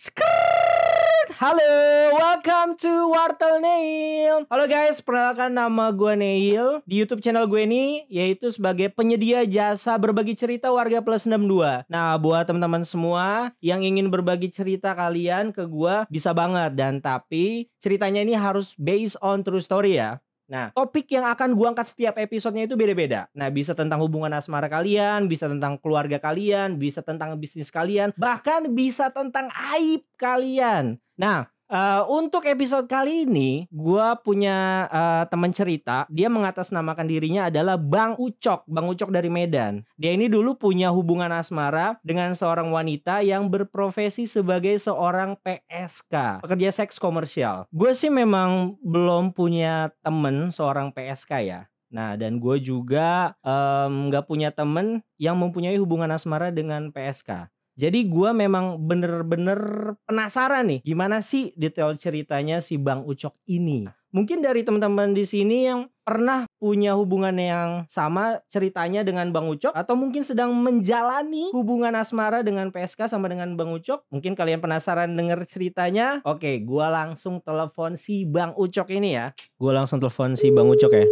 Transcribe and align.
Skrrrt. 0.00 1.36
Halo, 1.36 1.76
welcome 2.16 2.72
to 2.72 3.12
Wartel 3.12 3.60
Neil. 3.60 4.48
Halo 4.48 4.64
guys, 4.64 5.04
perkenalkan 5.04 5.52
nama 5.52 5.92
gue 5.92 6.16
Neil. 6.16 6.80
Di 6.88 7.04
YouTube 7.04 7.20
channel 7.20 7.44
gue 7.44 7.68
ini 7.68 8.08
yaitu 8.08 8.48
sebagai 8.48 8.88
penyedia 8.96 9.44
jasa 9.44 10.00
berbagi 10.00 10.32
cerita 10.32 10.72
warga 10.72 11.04
plus 11.04 11.28
62. 11.28 11.84
Nah, 11.92 12.16
buat 12.16 12.48
teman-teman 12.48 12.80
semua 12.80 13.52
yang 13.60 13.84
ingin 13.84 14.08
berbagi 14.08 14.48
cerita 14.48 14.96
kalian 14.96 15.52
ke 15.52 15.68
gue 15.68 16.08
bisa 16.08 16.32
banget 16.32 16.72
dan 16.80 17.04
tapi 17.04 17.68
ceritanya 17.76 18.24
ini 18.24 18.32
harus 18.32 18.72
based 18.80 19.20
on 19.20 19.44
true 19.44 19.60
story 19.60 20.00
ya. 20.00 20.16
Nah, 20.50 20.74
topik 20.74 21.06
yang 21.14 21.30
akan 21.30 21.54
gua 21.54 21.70
angkat 21.70 21.94
setiap 21.94 22.18
episodenya 22.18 22.66
itu 22.66 22.74
beda-beda. 22.74 23.30
Nah, 23.30 23.46
bisa 23.54 23.70
tentang 23.70 24.02
hubungan 24.02 24.34
asmara 24.34 24.66
kalian, 24.66 25.30
bisa 25.30 25.46
tentang 25.46 25.78
keluarga 25.78 26.18
kalian, 26.18 26.74
bisa 26.74 27.06
tentang 27.06 27.38
bisnis 27.38 27.70
kalian, 27.70 28.10
bahkan 28.18 28.66
bisa 28.74 29.14
tentang 29.14 29.46
aib 29.78 30.02
kalian. 30.18 30.98
Nah, 31.14 31.46
Uh, 31.70 32.02
untuk 32.10 32.50
episode 32.50 32.90
kali 32.90 33.30
ini, 33.30 33.70
gua 33.70 34.18
punya 34.18 34.90
uh, 34.90 35.22
teman 35.30 35.54
cerita. 35.54 36.02
Dia 36.10 36.26
mengatasnamakan 36.26 37.06
dirinya 37.06 37.46
adalah 37.46 37.78
Bang 37.78 38.18
Ucok, 38.18 38.66
Bang 38.66 38.90
Ucok 38.90 39.14
dari 39.14 39.30
Medan. 39.30 39.86
Dia 39.94 40.10
ini 40.10 40.26
dulu 40.26 40.58
punya 40.58 40.90
hubungan 40.90 41.30
asmara 41.30 41.94
dengan 42.02 42.34
seorang 42.34 42.74
wanita 42.74 43.22
yang 43.22 43.46
berprofesi 43.46 44.26
sebagai 44.26 44.74
seorang 44.82 45.38
PSK, 45.38 46.42
pekerja 46.42 46.74
seks 46.74 46.98
komersial. 46.98 47.70
Gue 47.70 47.94
sih 47.94 48.10
memang 48.10 48.74
belum 48.82 49.30
punya 49.30 49.94
temen 50.02 50.50
seorang 50.50 50.90
PSK 50.90 51.32
ya. 51.46 51.70
Nah, 51.90 52.18
dan 52.18 52.42
gue 52.42 52.58
juga 52.58 53.38
nggak 53.82 54.24
um, 54.26 54.30
punya 54.30 54.50
temen 54.50 55.06
yang 55.22 55.38
mempunyai 55.38 55.78
hubungan 55.78 56.10
asmara 56.10 56.50
dengan 56.50 56.90
PSK. 56.90 57.46
Jadi 57.80 58.12
gue 58.12 58.30
memang 58.36 58.76
bener-bener 58.76 59.56
penasaran 60.04 60.68
nih 60.68 60.84
gimana 60.84 61.24
sih 61.24 61.56
detail 61.56 61.96
ceritanya 61.96 62.60
si 62.60 62.76
Bang 62.76 63.08
Ucok 63.08 63.32
ini. 63.48 63.88
Mungkin 64.12 64.44
dari 64.44 64.60
teman-teman 64.60 65.16
di 65.16 65.24
sini 65.24 65.64
yang 65.64 65.88
pernah 66.04 66.44
punya 66.60 66.92
hubungan 66.92 67.32
yang 67.40 67.88
sama 67.88 68.44
ceritanya 68.52 69.00
dengan 69.00 69.32
Bang 69.32 69.48
Ucok 69.48 69.72
atau 69.72 69.96
mungkin 69.96 70.20
sedang 70.28 70.52
menjalani 70.52 71.48
hubungan 71.56 71.96
asmara 71.96 72.44
dengan 72.44 72.68
PSK 72.68 73.08
sama 73.08 73.32
dengan 73.32 73.56
Bang 73.56 73.72
Ucok. 73.72 74.04
Mungkin 74.12 74.36
kalian 74.36 74.60
penasaran 74.60 75.16
denger 75.16 75.40
ceritanya. 75.48 76.20
Oke, 76.28 76.60
gue 76.60 76.86
langsung 76.90 77.40
telepon 77.40 77.96
si 77.96 78.28
Bang 78.28 78.52
Ucok 78.60 78.92
ini 78.92 79.16
ya. 79.16 79.32
Gue 79.56 79.72
langsung 79.72 80.04
telepon 80.04 80.36
si 80.36 80.52
Bang 80.52 80.68
Ucok 80.68 80.92
ya. 80.92 81.06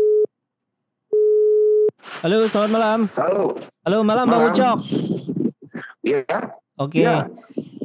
Halo, 2.20 2.44
selamat 2.44 2.70
malam. 2.76 3.00
Halo. 3.16 3.56
Halo, 3.88 3.98
malam, 4.04 4.26
malam. 4.28 4.28
Bang 4.28 4.44
Ucok. 4.52 4.78
Iya. 6.08 6.38
Oke. 6.78 7.02
Okay. 7.02 7.04
Ya. 7.04 7.28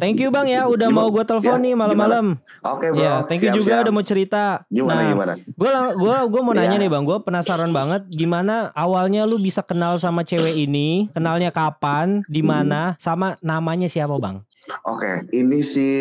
Thank 0.04 0.20
you 0.20 0.36
Bang 0.36 0.52
ya 0.52 0.68
udah 0.68 0.92
gimana? 0.92 1.06
mau 1.06 1.14
gue 1.14 1.24
telepon 1.24 1.60
ya, 1.62 1.64
nih 1.64 1.74
malam-malam. 1.80 2.26
Oke, 2.60 2.76
okay, 2.76 2.90
Bro. 2.92 3.00
Ya, 3.00 3.14
thank 3.24 3.40
you 3.40 3.52
siap, 3.54 3.58
juga 3.62 3.72
siap. 3.72 3.84
udah 3.88 3.94
mau 3.94 4.06
cerita. 4.06 4.44
Gimana 4.68 5.00
nah, 5.00 5.10
gimana? 5.16 5.34
Gue 5.40 5.72
gua 5.96 6.18
gua 6.28 6.42
mau 6.44 6.52
nanya 6.52 6.76
ya. 6.76 6.82
nih 6.84 6.90
Bang, 6.92 7.04
gue 7.08 7.18
penasaran 7.24 7.72
banget 7.72 8.04
gimana 8.12 8.76
awalnya 8.76 9.24
lu 9.24 9.40
bisa 9.40 9.64
kenal 9.64 9.96
sama 10.02 10.28
cewek 10.28 10.60
ini, 10.60 11.08
kenalnya 11.16 11.56
kapan, 11.56 12.20
di 12.28 12.44
hmm. 12.44 12.50
mana, 12.52 12.82
hmm. 12.92 12.98
sama 13.00 13.40
namanya 13.40 13.88
siapa 13.88 14.20
Bang? 14.20 14.44
Oke, 14.88 15.04
okay, 15.04 15.16
ini 15.36 15.60
sih 15.60 15.96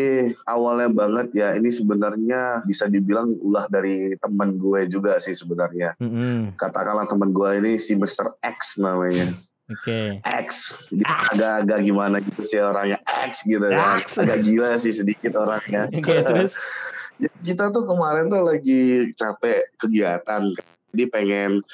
awalnya 0.46 0.90
banget 0.90 1.34
ya. 1.34 1.48
Ini 1.58 1.70
sebenarnya 1.70 2.62
bisa 2.62 2.86
dibilang 2.86 3.34
ulah 3.42 3.66
dari 3.66 4.14
teman 4.18 4.54
gue 4.54 4.86
juga 4.86 5.18
sih 5.18 5.34
sebenarnya. 5.34 5.98
Mm 5.98 6.10
-hmm. 6.10 6.38
Katakanlah 6.54 7.10
teman 7.10 7.34
gue 7.34 7.50
ini 7.58 7.74
si 7.82 7.98
Mr. 7.98 8.38
X 8.38 8.78
namanya. 8.78 9.34
Oke. 9.72 10.20
Okay. 10.20 10.44
X. 10.44 10.76
Agak-agak 11.32 11.78
gimana 11.82 12.16
gitu 12.20 12.42
sih 12.44 12.60
orangnya 12.60 13.00
X 13.04 13.48
gitu 13.48 13.66
kan. 13.66 13.98
Agak 13.98 14.38
gila 14.44 14.76
sih 14.76 14.92
sedikit 14.92 15.32
orangnya. 15.40 15.88
Oke, 15.96 16.04
okay, 16.04 16.18
terus 16.20 16.52
kita 17.46 17.72
tuh 17.72 17.84
kemarin 17.88 18.28
tuh 18.28 18.42
lagi 18.44 19.08
capek 19.16 19.72
kegiatan. 19.80 20.42
Jadi 20.92 21.04
pengen 21.08 21.64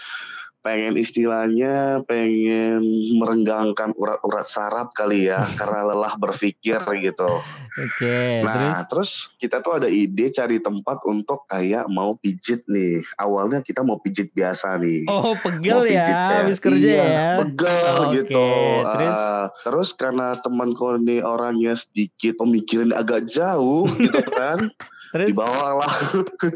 pengen 0.68 1.00
istilahnya 1.00 2.04
pengen 2.04 2.84
merenggangkan 3.16 3.96
urat-urat 3.96 4.44
saraf 4.44 4.92
kali 4.92 5.32
ya 5.32 5.40
karena 5.58 5.88
lelah 5.88 6.12
berpikir 6.20 6.76
gitu. 7.00 7.40
Oke. 7.40 7.96
Okay, 7.96 8.44
nah 8.44 8.84
terus? 8.84 9.32
terus 9.32 9.40
kita 9.40 9.64
tuh 9.64 9.80
ada 9.80 9.88
ide 9.88 10.28
cari 10.28 10.60
tempat 10.60 11.08
untuk 11.08 11.48
kayak 11.48 11.88
mau 11.88 12.20
pijit 12.20 12.68
nih. 12.68 13.00
Awalnya 13.16 13.64
kita 13.64 13.80
mau 13.80 13.96
pijit 13.96 14.28
biasa 14.36 14.76
nih. 14.76 15.08
Oh 15.08 15.32
pegel 15.40 15.88
ya, 15.88 16.04
habis 16.44 16.60
kerja 16.60 16.84
iya, 16.84 17.04
ya. 17.08 17.28
Pegel 17.40 17.96
oh, 17.96 18.12
gitu. 18.12 18.48
Terus? 18.84 19.16
Uh, 19.16 19.46
terus 19.64 19.88
karena 19.96 20.36
temanku 20.36 21.00
ini 21.00 21.24
orangnya 21.24 21.72
sedikit 21.80 22.44
pemikiran 22.44 22.92
agak 22.92 23.24
jauh 23.24 23.88
gitu 23.96 24.20
kan. 24.36 24.68
Terus? 25.12 25.28
Dibawalah, 25.32 25.92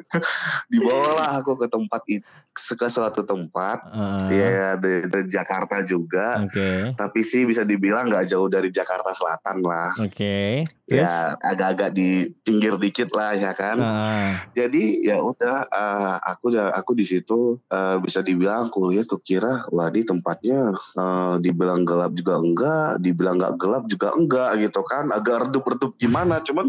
dibawalah 0.72 1.28
aku 1.40 1.52
ke 1.56 1.66
tempat 1.68 2.02
itu 2.08 2.26
ke 2.52 2.88
suatu 2.92 3.24
tempat, 3.24 3.88
uh, 3.88 4.28
ya 4.28 4.76
di, 4.76 5.08
di 5.08 5.20
Jakarta 5.32 5.80
juga. 5.88 6.44
Okay. 6.44 6.92
Tapi 6.92 7.20
sih 7.24 7.48
bisa 7.48 7.64
dibilang 7.64 8.12
nggak 8.12 8.28
jauh 8.28 8.44
dari 8.52 8.68
Jakarta 8.68 9.16
Selatan 9.16 9.64
lah. 9.64 9.96
Oke. 9.96 10.12
Okay. 10.12 10.52
Ya 10.84 11.40
agak-agak 11.40 11.96
di 11.96 12.28
pinggir 12.44 12.76
dikit 12.76 13.08
lah 13.16 13.32
ya 13.32 13.56
kan. 13.56 13.80
Uh. 13.80 14.36
Jadi 14.52 15.00
ya 15.00 15.24
udah, 15.24 15.64
uh, 15.64 16.16
aku 16.20 16.52
aku 16.52 16.92
di 16.92 17.08
situ 17.08 17.56
uh, 17.72 17.96
bisa 18.04 18.20
dibilang 18.20 18.68
aku 18.68 18.92
lihat, 18.92 19.08
aku 19.08 19.24
kira, 19.24 19.64
wah 19.72 19.88
di 19.88 20.04
tempatnya 20.04 20.76
uh, 21.00 21.40
dibilang 21.40 21.88
gelap 21.88 22.12
juga 22.12 22.36
enggak, 22.36 23.00
dibilang 23.00 23.40
nggak 23.40 23.56
gelap 23.56 23.84
juga 23.88 24.12
enggak 24.12 24.60
gitu 24.60 24.84
kan, 24.84 25.08
agak 25.08 25.48
redup-redup 25.48 25.96
gimana, 25.96 26.44
cuman 26.44 26.68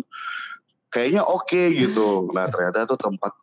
kayaknya 0.94 1.26
oke 1.26 1.50
okay, 1.50 1.74
gitu. 1.82 2.30
Nah 2.30 2.46
ternyata 2.54 2.86
tuh 2.86 3.02
tempat 3.02 3.34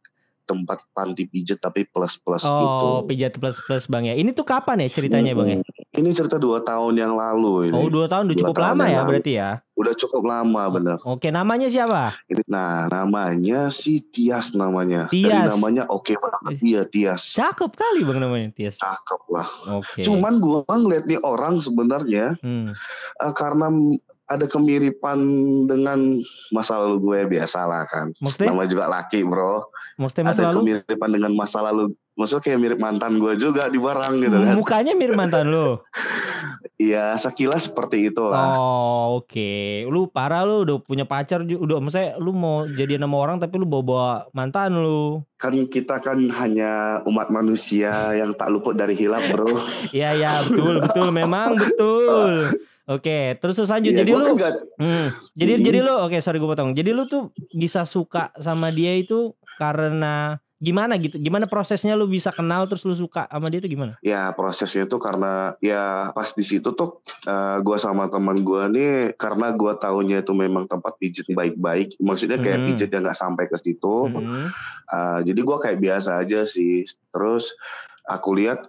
tempat 0.51 0.83
panti 0.91 1.31
pijat 1.31 1.63
tapi 1.63 1.87
plus 1.87 2.19
plus 2.19 2.43
oh, 2.43 2.51
gitu. 2.51 2.87
Oh 2.91 3.01
pijat 3.07 3.39
plus 3.39 3.63
plus 3.63 3.87
bang 3.87 4.11
ya. 4.11 4.15
Ini 4.19 4.35
tuh 4.35 4.43
kapan 4.43 4.83
ya 4.83 4.89
ceritanya 4.91 5.31
bang 5.39 5.49
ya? 5.55 5.57
Ini 5.95 6.11
cerita 6.11 6.43
dua 6.43 6.67
tahun 6.67 6.99
yang 6.99 7.15
lalu. 7.15 7.71
Ini. 7.71 7.79
Oh 7.79 7.87
dua 7.87 8.11
tahun 8.11 8.35
udah 8.35 8.39
cukup 8.43 8.59
lama 8.59 8.85
ya 8.91 9.07
lalu. 9.07 9.09
berarti 9.15 9.33
ya? 9.39 9.51
Udah 9.79 9.95
cukup 9.95 10.23
lama 10.27 10.63
bener. 10.75 10.97
Oke 11.07 11.31
namanya 11.31 11.71
siapa? 11.71 12.19
Ini, 12.27 12.43
nah 12.51 12.91
namanya 12.91 13.71
si 13.71 14.03
Tias 14.03 14.51
namanya. 14.59 15.07
Tias. 15.07 15.31
Dari 15.31 15.55
namanya 15.55 15.87
oke 15.87 16.11
okay 16.11 16.17
banget. 16.19 16.59
Iya 16.59 16.83
Tias. 16.83 17.31
Cakep 17.31 17.71
kali 17.79 18.03
bang 18.03 18.19
namanya 18.19 18.49
Tias. 18.51 18.83
Cakep 18.83 19.23
lah. 19.31 19.47
Oke. 19.79 20.03
Okay. 20.03 20.03
Cuman 20.03 20.43
gua 20.43 20.67
ngeliat 20.67 21.07
nih 21.07 21.23
orang 21.23 21.63
sebenarnya 21.63 22.35
hmm. 22.43 22.75
uh, 23.23 23.33
karena 23.39 23.71
ada 24.31 24.47
kemiripan 24.47 25.19
dengan 25.67 26.23
masa 26.55 26.79
lalu 26.79 27.03
gue 27.03 27.19
biasa 27.35 27.67
lah 27.67 27.83
kan. 27.91 28.15
Maksudnya? 28.23 28.55
Nama 28.55 28.65
juga 28.71 28.85
laki 28.87 29.27
bro. 29.27 29.67
Maksudnya 29.99 30.25
masa 30.31 30.41
ada 30.47 30.47
lalu? 30.55 30.59
kemiripan 30.63 31.11
dengan 31.11 31.33
masa 31.35 31.59
lalu. 31.67 31.91
Maksudnya 32.15 32.43
kayak 32.47 32.61
mirip 32.63 32.79
mantan 32.79 33.19
gue 33.19 33.35
juga 33.35 33.67
di 33.67 33.83
barang 33.83 34.15
gitu 34.23 34.37
kan. 34.39 34.55
Mukanya 34.55 34.95
mirip 34.95 35.19
mantan 35.19 35.51
lo? 35.51 35.83
Iya 36.81 37.13
sekilas 37.21 37.69
seperti 37.69 38.09
itu 38.09 38.25
lah. 38.25 38.57
Oh 38.57 39.21
oke. 39.21 39.29
Okay. 39.29 39.85
Lu 39.85 40.09
parah 40.09 40.49
lu 40.49 40.65
udah 40.65 40.81
punya 40.81 41.05
pacar. 41.05 41.45
Udah 41.45 41.77
maksudnya 41.77 42.17
lu 42.17 42.33
mau 42.33 42.65
jadi 42.65 42.97
nama 42.97 43.13
orang 43.21 43.37
tapi 43.37 43.61
lu 43.61 43.69
bawa-bawa 43.69 44.33
mantan 44.33 44.81
lu. 44.81 45.21
Kan 45.37 45.69
kita 45.69 46.01
kan 46.01 46.17
hanya 46.41 47.05
umat 47.05 47.29
manusia 47.29 48.17
yang 48.17 48.33
tak 48.33 48.49
luput 48.49 48.81
dari 48.81 48.97
hilap 48.97 49.21
bro. 49.29 49.61
Iya 49.93 50.17
iya 50.17 50.33
betul 50.49 50.81
betul 50.81 51.09
memang 51.13 51.53
betul. 51.61 52.49
Oke, 52.91 53.39
terus 53.39 53.55
terus 53.55 53.71
lanjut. 53.71 53.95
Ya, 53.95 54.03
jadi 54.03 54.13
lu, 54.19 54.35
kan 54.35 54.55
hmm, 54.83 55.07
jadi 55.39 55.53
hmm. 55.55 55.63
jadi 55.63 55.79
lu, 55.87 55.95
oke 55.95 56.19
sorry 56.19 56.43
gue 56.43 56.51
potong. 56.51 56.75
Jadi 56.75 56.91
lu 56.91 57.07
tuh 57.07 57.31
bisa 57.55 57.87
suka 57.87 58.35
sama 58.35 58.75
dia 58.75 58.99
itu 58.99 59.39
karena 59.63 60.43
gimana 60.61 60.99
gitu? 60.99 61.17
Gimana 61.23 61.47
prosesnya 61.47 61.95
lu 61.95 62.11
bisa 62.11 62.35
kenal 62.35 62.67
terus 62.67 62.83
lu 62.83 62.93
suka 62.93 63.31
sama 63.31 63.47
dia 63.47 63.63
itu 63.63 63.79
gimana? 63.79 63.95
Ya 64.03 64.35
prosesnya 64.35 64.91
itu 64.91 64.99
karena 64.99 65.55
ya 65.63 66.11
pas 66.11 66.35
di 66.35 66.43
situ 66.43 66.75
tuh 66.75 66.99
uh, 67.25 67.31
eh, 67.31 67.59
gue 67.63 67.77
sama 67.79 68.11
teman 68.11 68.43
gue 68.43 68.63
nih 68.75 68.93
karena 69.15 69.55
gue 69.55 69.73
tahunya 69.79 70.27
itu 70.27 70.35
memang 70.35 70.67
tempat 70.67 70.99
pijit 70.99 71.31
baik-baik. 71.31 71.95
Maksudnya 72.03 72.43
kayak 72.43 72.59
hmm. 72.59 72.67
pijit 72.75 72.91
yang 72.91 73.07
nggak 73.07 73.17
sampai 73.23 73.47
ke 73.47 73.57
situ. 73.57 73.97
Hmm. 74.11 74.51
Uh, 74.91 75.19
jadi 75.23 75.41
gue 75.41 75.57
kayak 75.63 75.79
biasa 75.79 76.27
aja 76.27 76.43
sih. 76.43 76.85
Terus 77.15 77.55
aku 78.05 78.35
lihat 78.37 78.67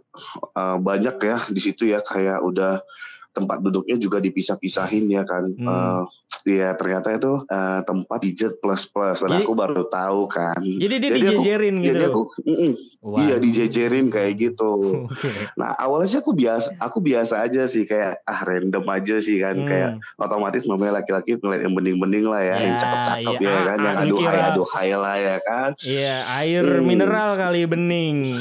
uh, 0.53 0.77
banyak 0.77 1.17
ya 1.19 1.41
di 1.49 1.57
situ 1.57 1.89
ya 1.89 2.05
kayak 2.05 2.45
udah 2.45 2.85
tempat 3.31 3.63
duduknya 3.63 3.95
juga 3.95 4.19
dipisah-pisahin 4.19 5.07
ya 5.07 5.23
kan. 5.23 5.51
Hmm. 5.55 5.67
Uh, 5.67 6.01
ya 6.47 6.73
ternyata 6.73 7.13
itu 7.15 7.43
uh, 7.45 7.79
tempat 7.85 8.17
pijat 8.21 8.53
plus 8.59 8.87
plus. 8.87 9.23
Dan 9.23 9.39
jadi, 9.39 9.43
aku 9.45 9.53
baru 9.53 9.83
tahu 9.87 10.21
kan. 10.27 10.61
Jadi 10.61 10.95
dia 10.97 11.09
jadi 11.11 11.19
dijejerin 11.21 11.75
aku, 11.75 11.85
gitu. 11.85 11.93
Jadi 11.95 12.03
aku, 12.07 12.21
mm 12.41 12.55
-mm, 12.55 12.71
wow. 13.01 13.17
Iya 13.21 13.35
dijejerin 13.39 14.07
kayak 14.09 14.33
gitu. 14.39 14.71
okay. 15.11 15.35
Nah 15.55 15.75
awalnya 15.77 16.09
sih 16.09 16.19
aku 16.19 16.31
biasa, 16.33 16.77
aku 16.81 16.97
biasa 16.99 17.43
aja 17.43 17.63
sih 17.69 17.83
kayak 17.85 18.23
ah 18.25 18.41
random 18.43 18.85
aja 18.89 19.15
sih 19.21 19.37
kan 19.41 19.55
hmm. 19.57 19.67
kayak 19.67 19.91
otomatis 20.17 20.65
namanya 20.65 21.01
laki-laki 21.01 21.37
ngeliat 21.37 21.61
yang 21.63 21.75
bening-bening 21.77 22.25
lah 22.27 22.41
ya, 22.41 22.55
ya 22.57 22.63
yang 22.67 22.75
cakep-cakep 22.77 23.35
ya, 23.41 23.49
ya 23.51 23.61
kan, 23.63 23.77
yang 23.81 23.97
aduh 24.01 24.19
hai 24.21 24.39
aduh 24.51 24.67
hai 24.67 24.89
lah 24.93 25.15
ya 25.17 25.37
kan. 25.43 25.69
Iya 25.81 26.15
air 26.41 26.65
hmm. 26.65 26.85
mineral 26.85 27.29
kali 27.37 27.63
bening. 27.69 28.39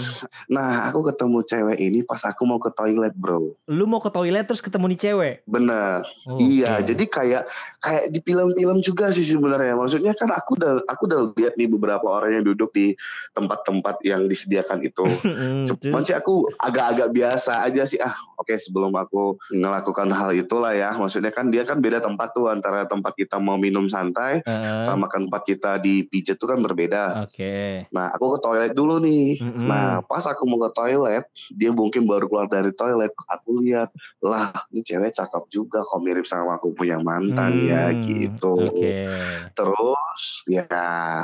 Nah 0.48 0.88
aku 0.88 1.04
ketemu 1.12 1.38
cewek 1.44 1.78
ini 1.78 2.00
pas 2.02 2.22
aku 2.24 2.42
mau 2.48 2.56
ke 2.56 2.72
toilet 2.72 3.12
bro. 3.12 3.54
Lu 3.68 3.84
mau 3.84 4.00
ke 4.00 4.08
toilet 4.08 4.48
terus 4.48 4.64
ketemu 4.64 4.79
ketemu 4.80 4.96
nih 4.96 5.00
cewek. 5.04 5.34
Benar. 5.44 6.00
Oh, 6.24 6.40
iya, 6.40 6.80
oke. 6.80 6.88
jadi 6.88 7.04
kayak 7.04 7.42
kayak 7.84 8.04
di 8.08 8.18
film-film 8.24 8.78
juga 8.80 9.12
sih 9.12 9.28
sebenarnya. 9.28 9.76
Maksudnya 9.76 10.16
kan 10.16 10.32
aku 10.32 10.56
udah 10.56 10.72
aku 10.88 11.02
udah 11.04 11.20
lihat 11.36 11.60
nih 11.60 11.68
beberapa 11.68 12.08
orang 12.08 12.40
yang 12.40 12.44
duduk 12.48 12.72
di 12.72 12.96
tempat-tempat 13.36 14.00
yang 14.08 14.24
disediakan 14.24 14.80
itu. 14.80 15.04
Hmm, 15.30 15.64
Cuman 15.64 16.02
sih 16.02 16.16
aku 16.16 16.52
agak-agak 16.58 17.12
biasa 17.14 17.62
aja 17.64 17.86
sih. 17.86 17.96
Ah, 18.02 18.12
oke 18.36 18.50
sebelum 18.56 18.92
aku 18.92 19.38
melakukan 19.52 20.10
hal 20.10 20.32
itulah 20.34 20.74
ya. 20.74 20.90
Maksudnya 20.96 21.30
kan 21.30 21.52
dia 21.52 21.62
kan 21.62 21.78
beda 21.78 22.02
tempat 22.02 22.34
tuh 22.34 22.50
antara 22.50 22.84
tempat 22.84 23.14
kita 23.14 23.38
mau 23.38 23.56
minum 23.56 23.86
santai 23.86 24.42
Heeh. 24.42 24.82
sama 24.84 25.06
kan 25.06 25.28
tempat 25.30 25.42
kita 25.46 25.70
dipijat 25.78 26.36
tuh 26.36 26.50
kan 26.50 26.58
berbeda. 26.60 27.24
Oke. 27.24 27.86
Nah, 27.94 28.10
aku 28.12 28.36
ke 28.36 28.38
toilet 28.42 28.72
dulu 28.74 29.00
nih. 29.00 29.38
Mm-mm. 29.38 29.68
Nah, 29.70 30.02
pas 30.04 30.24
aku 30.26 30.42
mau 30.44 30.60
ke 30.66 30.70
toilet, 30.76 31.24
dia 31.52 31.70
mungkin 31.70 32.04
baru 32.04 32.26
keluar 32.26 32.48
dari 32.50 32.72
toilet. 32.74 33.12
Aku 33.30 33.60
lihat, 33.62 33.92
lah, 34.20 34.50
ini 34.70 34.80
cewek 34.80 35.10
cakep 35.10 35.44
juga, 35.48 35.82
kok 35.82 35.98
mirip 35.98 36.22
sama 36.22 36.54
aku 36.54 36.70
punya 36.70 36.96
mantan 36.96 37.58
ya, 37.60 37.90
Hmm, 37.90 38.00
gitu. 38.00 38.54
Oke. 38.62 39.10
Terus, 39.50 40.22
ya, 40.46 40.66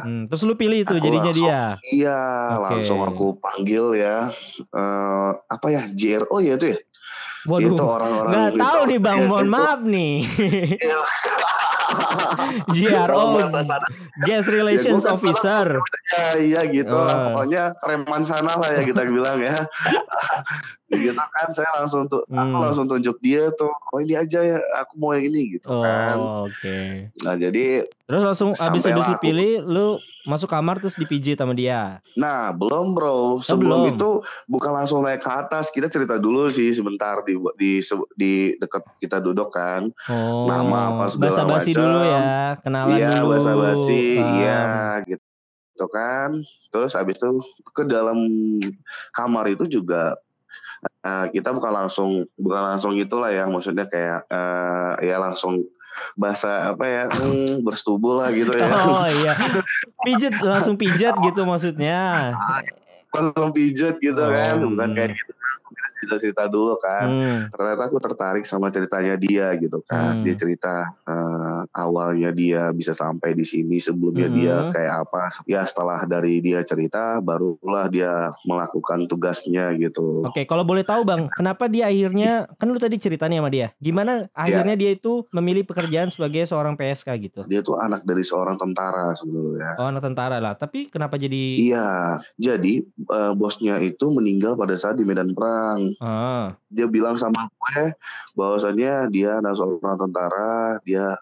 Hmm, 0.02 0.26
terus 0.26 0.42
lu 0.42 0.54
pilih 0.54 0.82
itu 0.82 0.94
jadinya 0.96 1.30
langsung- 1.30 1.46
dia. 1.46 1.62
iya, 1.88 2.20
Oke. 2.52 2.62
langsung 2.68 2.98
aku 3.00 3.38
panggil 3.38 3.94
ya, 3.94 4.26
eh 4.68 5.30
apa 5.46 5.66
ya, 5.68 5.86
JRO 5.86 6.36
ya 6.38 6.54
itu 6.54 6.74
ya? 6.74 6.78
Waduh. 7.46 7.70
Itu 7.70 7.84
orang-orang 7.86 8.30
Nggak 8.34 8.52
tahu 8.58 8.80
nih 8.84 8.98
Bang, 8.98 9.18
mohon 9.24 9.46
maaf 9.46 9.78
nih. 9.80 10.26
Iya. 12.74 13.06
Sana, 13.46 13.86
Guest 14.22 14.48
Relations 14.50 15.00
Ya, 15.00 15.06
gua 15.06 15.06
kan 15.06 15.14
Officer. 15.16 15.66
ya, 16.10 16.26
iya 16.36 16.60
gitu 16.66 16.90
lah. 16.92 17.14
Oh. 17.14 17.22
Pokoknya 17.32 17.78
reman 17.80 18.22
sana 18.22 18.58
lah 18.58 18.70
ya 18.72 18.82
kita 18.82 19.06
bilang 19.06 19.38
ya. 19.38 19.62
gitu 20.88 21.10
kan 21.18 21.48
saya 21.50 21.66
langsung 21.74 22.06
tuh 22.06 22.22
aku 22.24 22.32
Hmm. 22.48 22.62
langsung 22.62 22.86
tunjuk 22.86 23.18
dia 23.18 23.50
tuh 23.50 23.68
oh 23.68 23.98
ini 23.98 24.14
aja 24.14 24.38
ya 24.38 24.58
aku 24.76 24.94
mau 24.96 25.10
yang 25.10 25.26
ini 25.26 25.56
gitu 25.56 25.66
kan 25.72 26.14
Oh, 26.14 26.46
oke. 26.46 26.78
nah 27.20 27.34
jadi 27.34 27.82
Terus 28.06 28.22
langsung 28.22 28.50
abis 28.52 28.86
abis 28.86 29.02
Sampailah 29.04 29.66
lu 29.66 29.86
aku- 29.92 29.98
masuk 30.24 30.46
kamar 30.48 30.78
terus 30.78 30.94
dipijit 30.94 31.34
sama 31.34 31.52
dia. 31.52 31.98
nah 32.14 32.50
belum 32.50 32.92
bro 32.92 33.38
sebelum 33.40 33.66
Oh, 33.72 33.82
belum. 33.84 33.92
itu 33.92 34.10
bukan 34.46 34.72
langsung 34.72 35.02
naik 35.02 35.20
ke 35.20 35.32
atas 35.32 35.68
kita 35.68 35.86
cerita 35.86 36.14
dulu 36.16 36.46
sih 36.46 36.70
sebentar 36.70 37.18
di 37.20 37.34
di 37.56 37.82
di 38.14 38.32
dekat 38.56 38.86
kita 38.96 39.18
duduk 39.18 39.50
kan 39.50 39.90
Oh. 40.06 40.46
Nama 40.46 40.78
apa 40.92 41.04
segala 41.08 41.26
Basa-basi 41.28 41.70
macam. 41.70 41.82
dulu 41.82 42.00
ya, 42.00 42.22
kenalan 42.58 42.94
iya 42.94 43.10
dulu. 43.16 43.30
basa 43.32 43.50
basi 43.54 44.02
iya 44.38 44.62
gitu 45.04 45.24
kan 45.86 46.30
terus 46.68 46.92
habis 46.92 47.16
itu 47.16 47.28
ke 47.68 47.82
dalam 47.82 48.16
kamar 49.10 49.46
itu 49.48 49.66
juga 49.68 50.14
eh, 51.06 51.26
kita 51.30 51.54
bukan 51.54 51.72
langsung 51.86 52.26
bukan 52.34 52.62
langsung 52.74 52.92
itulah 52.98 53.30
ya 53.30 53.46
maksudnya 53.46 53.86
kayak 53.86 54.26
eh, 54.26 54.92
ya 55.06 55.22
langsung 55.22 55.62
bahasa 56.18 56.76
apa 56.76 56.84
ya 56.84 57.02
hmm, 57.08 57.64
bersetubuh 57.64 58.20
lah 58.20 58.28
gitu 58.34 58.52
ya 58.52 58.68
Oh 58.68 59.06
iya. 59.08 59.32
Pijet 60.04 60.34
langsung 60.44 60.76
pijat 60.76 61.14
gitu 61.24 61.48
maksudnya. 61.48 62.34
Langsung 63.10 63.50
pijet 63.50 63.96
gitu 63.98 64.18
Oh, 64.18 64.28
kan 64.28 64.58
bukan 64.58 64.88
hmm. 64.88 64.96
kayak 64.96 65.10
gitu 65.14 65.32
kita 65.96 66.20
cerita 66.20 66.44
dulu 66.46 66.76
kan 66.76 67.08
Hmm. 67.08 67.40
ternyata 67.48 67.88
aku 67.88 67.98
tertarik 67.98 68.44
sama 68.44 68.68
ceritanya 68.68 69.16
dia 69.16 69.50
gitu 69.56 69.80
kan 69.82 70.20
Hmm. 70.20 70.22
dia 70.22 70.36
cerita 70.36 70.92
eh, 71.02 71.60
awalnya 71.72 72.30
dia 72.30 72.68
bisa 72.70 72.92
sampai 72.92 73.32
di 73.32 73.42
sini 73.42 73.76
sebelumnya 73.76 74.28
Hmm. 74.28 74.36
dia 74.36 74.54
kayak 74.68 74.94
apa 75.02 75.22
ya 75.44 75.64
setelah 75.64 76.04
dari 76.04 76.38
dia 76.38 76.60
cerita 76.60 77.18
barulah 77.18 77.88
dia 77.88 78.12
melakukan 78.44 79.06
tugasnya 79.06 79.72
gitu 79.74 80.22
Oke, 80.22 80.44
kalau 80.44 80.62
boleh 80.62 80.82
tahu 80.82 81.02
Bang, 81.02 81.32
kenapa 81.32 81.66
dia 81.66 81.86
akhirnya 81.86 82.46
kan 82.52 82.66
lu 82.66 82.76
tadi 82.76 82.96
ceritanya 82.96 83.38
sama 83.38 83.48
dia. 83.48 83.70
Gimana 83.78 84.26
akhirnya 84.32 84.74
dia 84.74 84.90
itu 84.90 85.22
memilih 85.30 85.62
pekerjaan 85.62 86.10
sebagai 86.10 86.44
seorang 86.44 86.74
PSK 86.74 87.08
gitu? 87.20 87.40
dia 87.46 87.62
tuh 87.62 87.78
anak 87.78 88.02
dari 88.02 88.20
seorang 88.20 88.54
tentara 88.54 89.14
sebenarnya 89.14 89.78
Oh, 89.78 89.86
anak 89.86 90.02
tentara 90.02 90.36
lah. 90.38 90.54
Tapi 90.54 90.90
kenapa 90.90 91.16
jadi 91.16 91.56
iya 91.56 91.88
jadi 92.36 92.82
eh, 92.98 93.32
bosnya 93.32 93.76
itu 93.78 94.08
meninggal 94.08 94.56
pada 94.56 94.74
saat 94.74 94.96
di 94.96 95.04
medan 95.04 95.32
perang 95.32 95.92
Ah, 95.98 96.56
dia 96.68 96.84
bilang 96.84 97.14
sama 97.14 97.46
gue 97.46 97.94
bahwasannya 98.34 99.08
dia 99.08 99.38
adalah 99.38 99.56
seorang 99.56 99.96
tentara 99.96 100.80
dia 100.82 101.16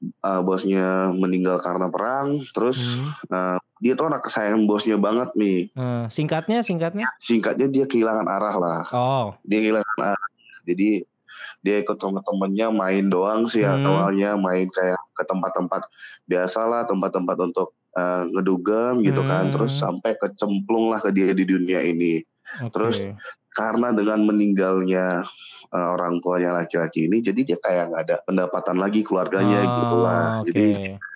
eh, 0.00 0.40
bosnya 0.42 1.12
meninggal 1.12 1.60
karena 1.60 1.90
perang 1.90 2.40
terus 2.54 2.96
hmm. 2.96 3.10
eh, 3.30 3.58
dia 3.76 3.92
tuh 3.92 4.08
anak 4.08 4.24
kesayangan 4.24 4.64
bosnya 4.64 4.96
banget 4.96 5.30
nih 5.36 5.68
Ah, 5.76 6.08
singkatnya 6.08 6.64
singkatnya? 6.64 7.06
singkatnya 7.20 7.68
dia 7.68 7.84
kehilangan 7.84 8.24
arah 8.24 8.56
lah 8.56 8.82
Oh, 8.96 9.26
dia 9.44 9.60
kehilangan 9.60 9.98
arah 10.00 10.28
jadi 10.64 11.04
dia 11.60 11.84
ikut 11.84 12.00
sama 12.00 12.24
temennya 12.24 12.72
main 12.72 13.06
doang 13.06 13.44
sih 13.46 13.60
Hmm. 13.60 13.84
awalnya 13.84 14.40
main 14.40 14.64
kayak 14.66 14.96
ke 15.12 15.22
tempat-tempat 15.28 15.84
biasalah 16.24 16.88
tempat-tempat 16.88 17.36
untuk 17.42 17.75
eh, 17.96 18.22
ngedugem 18.28 19.00
gitu 19.00 19.24
kan 19.24 19.48
Hmm. 19.48 19.54
terus 19.56 19.80
sampai 19.80 20.14
kecemplung 20.20 20.92
lah 20.92 21.00
ke 21.00 21.10
dia 21.10 21.32
di 21.32 21.48
dunia 21.48 21.80
ini 21.80 22.20
oke. 22.60 22.70
Terus, 22.76 23.08
karena 23.56 23.90
dengan 23.96 24.20
meninggalnya 24.28 25.24
eh, 25.72 25.88
orang 25.96 26.20
tuanya 26.20 26.54
laki-laki 26.54 27.08
ini 27.08 27.24
jadi 27.24 27.40
dia 27.42 27.58
kayak 27.58 27.84
nggak 27.90 28.02
ada 28.06 28.16
pendapatan 28.22 28.76
lagi 28.78 29.00
keluarganya 29.02 29.66
Oh, 29.66 29.74
gitu 29.82 29.96
lah 29.98 30.22
Oke. 30.44 30.52
jadi 30.52 30.66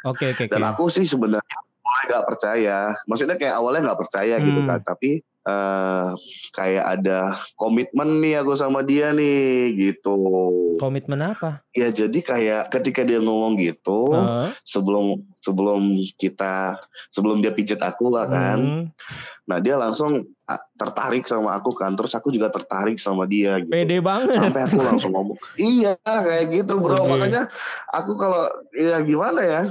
Oke, 0.03 0.25
oke, 0.33 0.43
oke. 0.49 0.51
dan 0.51 0.63
aku 0.65 0.89
sih 0.89 1.05
sebenarnya 1.05 1.59
mulai 1.85 2.05
nggak 2.11 2.27
percaya 2.27 2.79
maksudnya 3.05 3.37
kayak 3.37 3.55
awalnya 3.61 3.93
nggak 3.93 4.01
percaya 4.01 4.35
gitu 4.41 4.61
Hmm. 4.65 4.69
kan 4.69 4.81
tapi 4.83 5.21
eh 5.41 6.09
kayak 6.53 6.85
ada 7.01 7.33
komitmen 7.57 8.21
nih 8.21 8.45
aku 8.45 8.53
sama 8.53 8.85
dia 8.85 9.17
nih 9.17 9.73
gitu 9.73 10.13
Komitmen 10.77 11.21
apa? 11.25 11.65
ya 11.73 11.89
jadi 11.89 12.19
kayak 12.21 12.69
ketika 12.69 13.01
dia 13.09 13.25
ngomong 13.25 13.57
gitu 13.57 14.13
Ah, 14.13 14.53
sebelum 14.67 15.25
sebelum 15.41 15.97
kita 16.21 16.77
sebelum 17.09 17.41
dia 17.41 17.57
pijet 17.57 17.81
aku 17.81 18.13
lah 18.13 18.29
kan 18.29 18.59
hmm. 18.61 18.85
nah 19.49 19.57
dia 19.65 19.81
langsung 19.81 20.29
tertarik 20.77 21.25
sama 21.25 21.57
aku 21.57 21.73
kan 21.73 21.97
terus 21.97 22.13
aku 22.13 22.29
juga 22.29 22.53
tertarik 22.53 23.01
sama 23.01 23.25
dia 23.25 23.57
gitu 23.65 23.73
Pede 23.73 24.03
banget. 24.05 24.37
sampai 24.37 24.69
aku 24.69 24.77
langsung 24.83 25.13
ngomong 25.17 25.39
iya 25.57 25.97
kayak 26.05 26.53
gitu 26.53 26.77
bro 26.77 27.01
Oke. 27.01 27.17
makanya 27.17 27.49
aku 27.89 28.13
kalau 28.19 28.45
ya 28.77 29.01
gimana 29.01 29.41
ya 29.41 29.63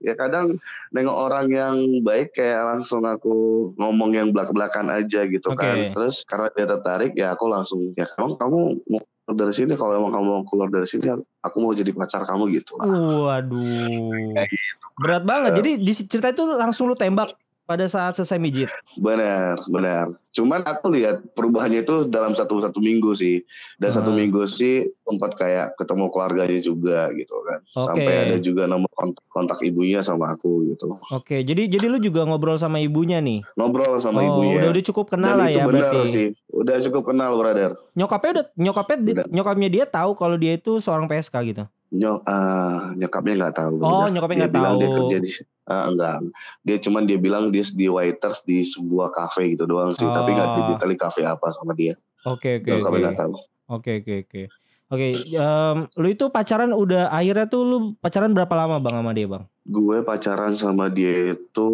ya 0.00 0.16
kadang 0.16 0.56
nengok 0.90 1.16
orang 1.28 1.46
yang 1.52 1.76
baik 2.00 2.32
kayak 2.32 2.64
langsung 2.64 3.04
aku 3.04 3.70
ngomong 3.76 4.16
yang 4.16 4.28
belak 4.32 4.50
belakan 4.50 4.88
aja 4.88 5.28
gitu 5.28 5.52
Oke. 5.52 5.60
kan 5.60 5.76
terus 5.92 6.24
karena 6.24 6.48
dia 6.56 6.66
tertarik 6.66 7.12
ya 7.12 7.36
aku 7.36 7.46
langsung 7.52 7.92
ya 7.94 8.08
emang 8.16 8.36
kamu 8.40 8.80
mau 8.88 9.00
keluar 9.04 9.36
dari 9.46 9.54
sini 9.54 9.72
kalau 9.76 9.92
emang 9.94 10.12
kamu 10.16 10.26
mau 10.26 10.42
keluar 10.48 10.68
dari 10.72 10.88
sini 10.88 11.06
aku 11.44 11.56
mau 11.60 11.76
jadi 11.76 11.92
pacar 11.92 12.24
kamu 12.24 12.50
gitu 12.56 12.80
lah 12.80 12.88
Waduh. 13.20 14.34
Kayak 14.34 14.48
gitu. 14.50 14.84
Berat 14.98 15.24
banget. 15.24 15.50
Jadi 15.60 15.70
di 15.78 15.92
cerita 15.94 16.28
itu 16.34 16.44
langsung 16.50 16.90
lu 16.90 16.96
tembak 16.98 17.30
pada 17.70 17.86
saat 17.86 18.12
selesai 18.12 18.36
mijit. 18.36 18.66
benar 18.96 19.62
benar 19.64 20.10
cuman 20.30 20.62
aku 20.62 20.90
lihat 20.90 21.22
perubahannya 21.32 21.80
itu 21.80 22.02
dalam 22.04 22.32
satu 22.32 22.58
satu 22.58 22.78
minggu 22.78 23.14
sih 23.14 23.42
dan 23.76 23.90
satu 23.92 24.10
Ah. 24.10 24.16
minggu 24.16 24.42
sih 24.44 24.74
sempat 25.00 25.34
kayak 25.34 25.74
ketemu 25.74 26.06
keluarganya 26.08 26.58
juga 26.60 27.10
gitu 27.12 27.34
kan 27.40 27.58
Oke. 27.76 27.98
sampai 27.98 28.14
ada 28.20 28.36
juga 28.38 28.62
nomor 28.64 28.90
kontak, 28.90 29.22
kontak 29.28 29.58
ibunya 29.60 29.98
sama 30.00 30.30
aku 30.30 30.66
gitu 30.68 30.98
Oke, 31.10 31.42
jadi 31.42 31.66
jadi 31.66 31.86
lu 31.86 31.98
juga 31.98 32.22
ngobrol 32.22 32.54
sama 32.56 32.78
ibunya 32.78 33.18
nih. 33.18 33.42
ngobrol 33.54 33.98
sama 33.98 34.18
oh, 34.20 34.26
ibunya 34.28 34.58
udah 34.60 34.70
udah 34.70 34.84
cukup 34.84 35.06
kenal 35.08 35.32
dan 35.32 35.38
lah 35.40 35.48
itu 35.48 35.54
ya 35.56 35.64
benar 35.64 35.90
berarti. 35.92 36.08
sih 36.08 36.26
udah 36.52 36.76
cukup 36.80 37.02
kenal 37.06 37.30
brother 37.36 37.70
Nyokapnya 37.92 38.30
udah 38.32 38.44
nyokapnya 38.56 38.96
Udah. 39.00 39.26
nyokapnya 39.28 39.68
dia 39.68 39.84
tahu 39.84 40.10
kalau 40.12 40.34
dia 40.34 40.52
itu 40.52 40.78
seorang 40.78 41.06
PSK 41.06 41.34
gitu. 41.44 41.64
Nyok, 41.90 42.22
ah, 42.22 42.94
nyokapnya 42.94 43.34
nggak 43.36 43.54
tahu 43.56 43.74
Oh, 43.80 44.06
nyokapnya 44.06 44.36
nggak 44.40 44.54
bilang 44.54 44.74
dia 44.76 44.86
tahu. 44.86 44.96
kerja 45.00 45.16
di 45.18 45.30
ah, 45.70 45.86
enggak 45.88 46.18
dia 46.66 46.76
cuman 46.82 47.06
dia 47.06 47.16
bilang 47.16 47.54
dia 47.54 47.62
di 47.62 47.86
waiters 47.86 48.42
di 48.42 48.66
sebuah 48.66 49.14
cafe 49.14 49.54
gitu 49.54 49.64
doang 49.70 49.94
sih 49.94 50.10
tapi 50.10 50.34
nggak 50.34 50.48
Oh. 50.50 50.56
didetaili 50.58 50.96
cafe 50.98 51.22
apa 51.22 51.54
sama 51.54 51.72
dia 51.72 51.94
Oke, 52.26 52.60
oke, 52.60 52.84
oke. 52.84 53.16
tahu 53.16 53.32
Oke, 53.70 54.02
oke, 54.02 54.14
oke. 54.26 54.42
Oke, 54.90 55.14
em, 55.14 55.76
lu 56.02 56.08
itu 56.10 56.26
pacaran 56.34 56.74
udah 56.74 57.14
akhirnya 57.14 57.46
tuh 57.46 57.62
lu 57.62 57.76
pacaran 58.02 58.34
berapa 58.34 58.50
lama 58.58 58.82
Bang 58.82 58.98
sama 58.98 59.14
dia, 59.14 59.30
Bang? 59.30 59.46
Gue 59.62 60.00
pacaran 60.00 60.52
sama 60.52 60.88
dia 60.88 61.32
itu 61.32 61.70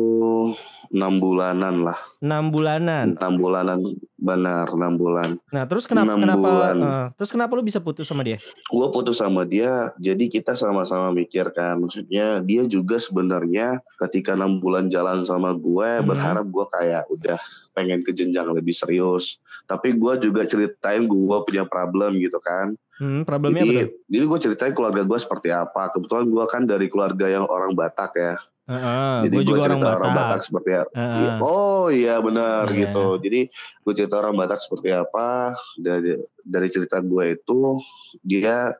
enam 0.89 1.15
bulanan 1.17 1.83
lah 1.83 1.99
6 2.19 2.51
bulanan. 2.51 3.15
enam 3.15 3.35
bulanan 3.35 3.79
benar 4.17 4.67
enam 4.69 4.95
bulan 4.95 5.31
Nah, 5.49 5.65
terus 5.65 5.85
kenapa 5.85 6.11
Enam 6.11 6.21
kenapa 6.21 6.43
bulan. 6.43 6.77
eh, 6.77 7.07
terus 7.15 7.31
kenapa 7.31 7.53
lu 7.53 7.63
bisa 7.63 7.79
putus 7.79 8.05
sama 8.05 8.21
dia? 8.21 8.39
gue 8.43 8.87
putus 8.91 9.17
sama 9.17 9.43
dia 9.43 9.95
jadi 9.97 10.25
kita 10.25 10.53
sama-sama 10.53 11.11
mikir 11.11 11.47
kan 11.51 11.79
maksudnya 11.79 12.41
dia 12.41 12.63
juga 12.65 12.97
sebenarnya 12.97 13.79
ketika 13.99 14.35
enam 14.35 14.59
bulan 14.59 14.87
jalan 14.87 15.23
sama 15.23 15.53
gue 15.53 15.89
Hmm. 15.97 16.07
berharap 16.07 16.45
gue 16.45 16.67
kayak 16.69 17.07
udah 17.09 17.39
pengen 17.73 18.01
ke 18.01 18.11
jenjang 18.11 18.49
lebih 18.49 18.73
serius 18.73 19.39
tapi 19.65 19.93
gue 19.93 20.13
juga 20.21 20.43
ceritain 20.43 21.05
gue 21.05 21.37
punya 21.41 21.63
problem 21.65 22.17
gitu 22.17 22.41
kan 22.41 22.75
Hmm, 22.97 23.29
problemnya 23.29 23.61
apa 23.61 23.69
jadi 23.69 23.77
tuh? 23.83 23.89
jadi 24.09 24.25
gue 24.25 24.39
ceritain 24.41 24.73
keluarga 24.73 25.05
gue 25.05 25.19
seperti 25.19 25.49
apa 25.51 25.93
kebetulan 25.93 26.25
gue 26.27 26.45
kan 26.47 26.65
dari 26.65 26.89
keluarga 26.89 27.29
yang 27.29 27.45
orang 27.45 27.76
Batak 27.77 28.13
ya 28.17 28.35
Uh, 28.67 29.23
Jadi 29.23 29.31
gue 29.31 29.45
juga 29.47 29.63
cerita 29.63 29.79
orang 29.79 29.79
Batak. 29.79 29.95
orang 29.95 30.13
Batak 30.19 30.41
seperti 30.43 30.71
apa. 30.75 30.91
Heeh. 30.91 31.39
Oh 31.39 31.87
iya 31.87 32.19
benar 32.19 32.67
Iya. 32.67 32.79
gitu. 32.83 33.05
Jadi 33.17 33.41
gue 33.79 33.93
cerita 33.95 34.19
orang 34.19 34.35
Batak 34.35 34.59
seperti 34.59 34.91
apa 34.91 35.27
dari 35.79 36.19
dari 36.43 36.67
cerita 36.67 36.99
gue 36.99 37.25
itu 37.33 37.79
dia 38.27 38.75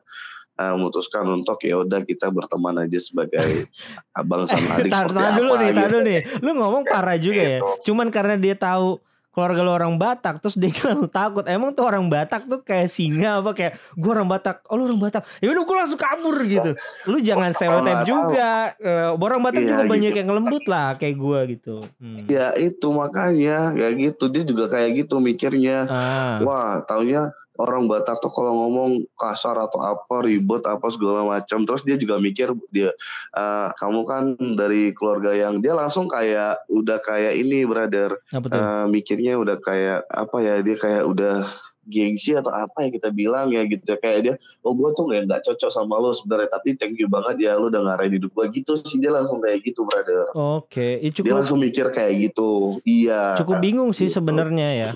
uh, 0.57 0.73
memutuskan 0.75 1.23
untuk 1.31 1.63
ya 1.63 1.79
udah 1.79 2.03
kita 2.03 2.27
berteman 2.27 2.83
aja 2.83 2.99
sebagai 2.99 3.71
abang 4.19 4.43
sama 4.43 4.75
adik 4.75 4.91
Tahan 4.91 5.07
dulu 5.39 5.51
apa 5.51 5.55
nih, 5.55 5.71
tahan 5.71 5.71
gitu. 5.71 5.87
dulu 5.87 5.99
nih. 6.03 6.19
Lu 6.43 6.51
ngomong 6.53 6.83
parah 6.83 7.15
juga 7.15 7.39
ya. 7.39 7.49
gitu. 7.55 7.67
Cuman 7.87 8.11
karena 8.11 8.35
dia 8.35 8.59
tahu 8.59 8.99
keluarga 9.37 9.61
lu 9.61 9.69
orang 9.69 10.01
Batak 10.01 10.41
terus 10.41 10.57
dia 10.57 10.73
langsung 10.81 11.13
takut. 11.13 11.45
Emang 11.45 11.69
tuh 11.69 11.85
orang 11.85 12.09
Batak 12.09 12.49
tuh 12.49 12.65
kayak 12.65 12.89
singa 12.89 13.37
apa 13.37 13.53
kayak 13.53 13.77
gua 13.93 14.17
orang 14.17 14.33
Batak. 14.33 14.65
Oh 14.65 14.81
lu 14.81 14.89
orang 14.89 14.97
Batak. 14.97 15.29
Ya 15.37 15.53
udah 15.53 15.61
gua 15.61 15.75
langsung 15.85 16.01
kabur 16.01 16.41
gitu. 16.41 16.73
Lu 17.05 17.21
jangan 17.21 17.53
stereotip 17.53 18.01
tahu. 18.01 18.09
juga. 18.09 18.73
Eh, 18.81 19.09
orang 19.13 19.41
Batak 19.45 19.61
Iya, 19.61 19.69
juga 19.69 19.83
banyak 19.85 20.09
gitu. 20.09 20.19
yang 20.25 20.29
lembut 20.33 20.65
lah 20.65 20.97
kayak 20.97 21.15
gua 21.15 21.39
gitu. 21.45 21.85
Hmm. 22.01 22.25
Ya 22.25 22.57
itu 22.57 22.87
makanya 22.89 23.77
kayak 23.77 23.93
gitu 24.01 24.25
dia 24.33 24.41
juga 24.41 24.65
kayak 24.73 25.05
gitu 25.05 25.21
mikirnya. 25.21 25.77
Ah. 25.85 26.41
Wah, 26.41 26.81
taunya 26.89 27.29
orang 27.57 27.89
Batak 27.89 28.21
tuh 28.21 28.29
kalau 28.29 28.53
ngomong 28.65 29.05
kasar 29.17 29.57
atau 29.57 29.81
apa 29.81 30.23
ribet 30.23 30.63
apa 30.65 30.87
segala 30.89 31.25
macam. 31.25 31.65
Terus 31.65 31.81
dia 31.83 31.97
juga 31.97 32.21
mikir 32.21 32.53
dia 32.69 32.93
"Eh, 33.33 33.67
kamu 33.75 34.01
kan 34.05 34.23
dari 34.55 34.93
keluarga 34.93 35.33
yang 35.33 35.59
dia 35.59 35.73
langsung 35.73 36.05
kayak 36.07 36.63
udah 36.69 36.97
kayak 37.01 37.33
ini 37.35 37.65
brother. 37.65 38.17
Eh, 38.61 38.85
mikirnya 38.87 39.33
udah 39.37 39.57
kayak 39.59 40.05
apa 40.07 40.37
ya 40.41 40.55
dia 40.61 40.77
kayak 40.77 41.03
udah 41.05 41.45
gengsi 41.87 42.35
atau 42.35 42.51
apa 42.51 42.83
ya 42.83 42.89
kita 42.91 43.09
bilang 43.15 43.47
ya 43.55 43.63
gitu 43.63 43.95
ya 43.95 43.97
kayak 43.97 44.19
dia 44.19 44.35
oh 44.67 44.75
gue 44.75 44.91
tuh 44.91 45.07
nggak 45.07 45.23
nggak 45.31 45.41
cocok 45.47 45.71
sama 45.71 45.95
lo 46.03 46.11
sebenarnya 46.11 46.51
tapi 46.51 46.75
thank 46.75 46.99
you 46.99 47.07
banget 47.07 47.47
ya 47.47 47.55
lo 47.55 47.71
udah 47.71 47.79
ngarahin 47.79 48.19
hidup 48.19 48.35
gue 48.35 48.45
gitu 48.59 48.75
sih 48.75 48.99
dia 48.99 49.15
langsung 49.15 49.39
kayak 49.39 49.63
gitu 49.63 49.87
brother 49.87 50.27
Oke, 50.35 50.99
dia 50.99 51.11
cukup 51.15 51.39
langsung 51.39 51.63
mikir 51.63 51.87
kayak 51.95 52.13
gitu 52.19 52.83
iya 52.83 53.39
cukup 53.39 53.63
bingung 53.63 53.95
sih 53.95 54.11
gitu. 54.11 54.19
sebenarnya 54.19 54.67
ya. 54.75 54.89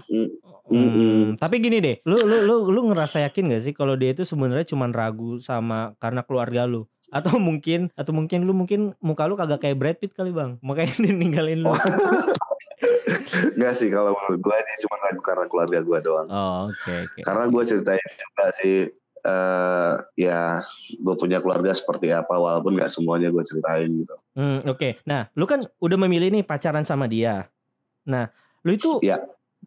Mm, 0.72 0.88
Hmm, 0.88 1.28
tapi 1.36 1.60
gini 1.60 1.84
deh, 1.84 2.00
lu 2.08 2.16
lu 2.24 2.48
lu 2.48 2.56
lu 2.72 2.82
ngerasa 2.88 3.28
yakin 3.28 3.52
gak 3.52 3.64
sih 3.68 3.74
kalau 3.76 4.00
dia 4.00 4.16
itu 4.16 4.24
sebenarnya 4.24 4.64
cuma 4.64 4.88
ragu 4.88 5.44
sama 5.44 5.94
karena 6.00 6.24
keluarga 6.24 6.64
lu? 6.64 6.88
Atau 7.12 7.36
mungkin 7.44 7.92
atau 8.00 8.16
mungkin 8.16 8.48
lu 8.48 8.56
mungkin 8.56 8.96
muka 9.04 9.28
lu 9.28 9.36
kagak 9.36 9.68
kayak 9.68 9.78
Brad 9.78 9.98
Pitt 10.00 10.16
kali 10.16 10.32
bang, 10.32 10.56
makanya 10.64 10.96
dia 11.04 11.12
ninggalin 11.12 11.60
lu. 11.68 11.76
Enggak 13.56 13.74
sih 13.78 13.92
kalau 13.92 14.16
menurut 14.16 14.40
gue 14.42 14.56
dia 14.58 14.78
cuma 14.88 14.96
ragu 15.04 15.22
karena 15.22 15.46
keluarga 15.52 15.80
gue 15.84 16.00
doang. 16.02 16.28
Oh 16.32 16.60
oke 16.72 16.92
oke. 17.08 17.20
Karena 17.22 17.44
gue 17.52 17.64
ceritain 17.68 18.12
juga 18.16 18.46
sih 18.56 18.76
eh 19.22 19.94
ya 20.18 20.66
gue 20.98 21.16
punya 21.20 21.38
keluarga 21.46 21.70
seperti 21.78 22.10
apa 22.10 22.34
walaupun 22.42 22.74
nggak 22.74 22.90
semuanya 22.90 23.30
gue 23.30 23.44
ceritain 23.46 23.92
gitu. 24.02 24.16
Hmm, 24.34 24.66
oke. 24.66 25.04
Nah, 25.06 25.30
lu 25.38 25.46
kan 25.46 25.62
udah 25.78 25.98
memilih 26.00 26.34
nih 26.34 26.42
pacaran 26.48 26.88
sama 26.88 27.06
dia. 27.06 27.52
Nah, 28.10 28.34
lu 28.66 28.74
itu 28.74 28.98
Iya. 29.06 29.22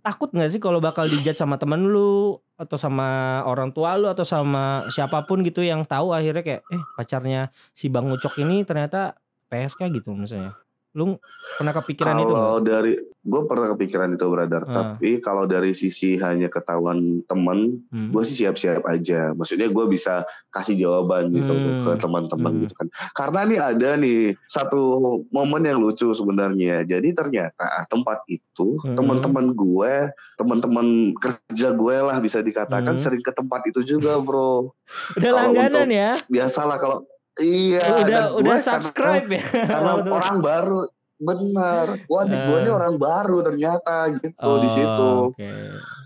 Takut 0.05 0.29
nggak 0.29 0.53
sih 0.53 0.61
kalau 0.61 0.85
bakal 0.85 1.09
dijat 1.09 1.33
sama 1.33 1.57
temen 1.57 1.89
lu 1.89 2.37
atau 2.61 2.77
sama 2.77 3.41
orang 3.49 3.73
tua 3.73 3.97
lu 3.97 4.07
atau 4.13 4.23
sama 4.23 4.85
siapa 4.93 5.25
pun 5.25 5.41
gitu 5.41 5.65
yang 5.65 5.89
tahu 5.89 6.13
akhirnya 6.13 6.45
kayak 6.45 6.63
eh 6.69 6.83
pacarnya 6.93 7.49
si 7.73 7.89
Bang 7.89 8.13
Ucok 8.13 8.37
ini 8.45 8.69
ternyata 8.69 9.17
PSK 9.49 9.89
gitu 9.97 10.13
misalnya. 10.13 10.64
Lu 10.95 11.19
pernah 11.59 11.75
kepikiran 11.75 12.15
itu 12.17 12.31
nggak? 12.31 12.39
Kalau 12.41 12.61
dari 12.61 12.93
gue 13.25 13.41
pernah 13.45 13.67
kepikiran 13.73 14.15
itu 14.15 14.25
brother, 14.25 14.63
Ah. 14.63 14.71
tapi 14.71 15.19
kalau 15.19 15.45
dari 15.45 15.73
sisi 15.73 16.15
hanya 16.17 16.47
ketahuan 16.47 17.25
temen, 17.25 17.83
Hmm. 17.89 18.13
gue 18.13 18.23
sih 18.23 18.37
siap-siap 18.37 18.85
aja. 18.85 19.33
Maksudnya 19.33 19.67
gue 19.67 19.85
bisa 19.87 20.23
kasih 20.49 20.77
jawaban 20.77 21.33
gitu 21.33 21.51
Hmm. 21.51 21.83
ke 21.83 21.91
teman-teman 21.99 22.53
Hmm. 22.53 22.63
gitu 22.63 22.75
kan. 22.77 22.89
Karena 23.11 23.41
nih 23.43 23.59
ada 23.59 23.91
nih 23.97 24.21
satu 24.45 24.81
momen 25.29 25.63
yang 25.63 25.81
lucu 25.81 26.07
sebenarnya. 26.11 26.85
Jadi 26.85 27.11
ternyata 27.11 27.65
tempat 27.87 28.23
itu 28.29 28.79
Hmm. 28.79 28.95
teman-teman 28.95 29.51
gue, 29.51 29.95
teman-teman 30.37 30.87
kerja 31.17 31.73
gue 31.73 31.97
lah 31.99 32.21
bisa 32.21 32.39
dikatakan 32.39 32.95
Hmm. 32.95 33.03
sering 33.03 33.19
ke 33.19 33.33
tempat 33.33 33.67
itu 33.67 33.83
juga 33.89 34.15
bro. 34.17 34.71
Udah 35.19 35.23
kalau 35.25 35.39
langganan 35.43 35.75
untuk- 35.83 35.91
ya? 35.91 36.11
Biasalah 36.29 36.77
kalau 36.77 37.03
iya. 37.37 37.81
udah 37.97 38.23
udah 38.35 38.53
karena- 38.53 38.63
subscribe 38.63 39.27
ya? 39.29 39.43
karena 39.71 39.91
Waktu- 39.97 40.13
orang 40.13 40.37
baru 40.39 40.81
benar 41.17 41.87
wah 42.05 42.23
nih 42.23 42.39
gue 42.43 42.57
Eh. 42.57 42.61
nih 42.61 42.73
orang 42.73 42.95
baru 42.97 43.39
ternyata 43.41 43.97
gitu 44.13 44.51
di 44.59 44.69
situ 44.69 45.09
Oh, 45.17 45.31
Oke. 45.31 45.51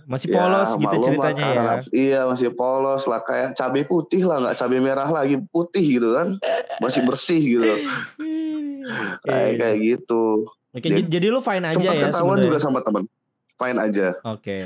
Masih 0.04 0.28
polos 0.30 0.70
gitu 0.70 0.85
maklum 0.87 0.97
lah, 0.97 1.04
ceritanya 1.04 1.42
ya. 1.42 1.52
karena- 1.54 1.80
iya 1.90 2.20
masih 2.25 2.49
polos 2.50 3.02
lah 3.04 3.20
kayak 3.20 3.52
cabai 3.52 3.85
putih 3.85 4.23
lah 4.23 4.37
nggak 4.38 4.56
cabai 4.56 4.78
merah 4.78 5.04
lagi 5.06 5.37
putih 5.44 5.85
gitu 5.94 6.12
kan 6.12 6.37
masih 6.78 7.04
bersih 7.04 7.40
gitu 7.40 7.68
Oke. 7.68 7.85
kayak 9.23 9.52
kayak 9.58 9.76
gitu 9.82 10.49
Oke, 10.70 10.80
Dia- 10.82 10.90
jadi, 10.94 11.02
jadi 11.11 11.26
lu 11.28 11.40
fine 11.40 11.64
aja 11.66 11.75
sempat 11.75 11.92
ya 11.94 12.02
ketahuan 12.06 12.14
sebenarnya. 12.37 12.44
juga 12.47 12.58
sama 12.58 12.78
teman 12.80 13.04
fine 13.54 13.78
aja 13.78 14.08
Oke. 14.23 14.58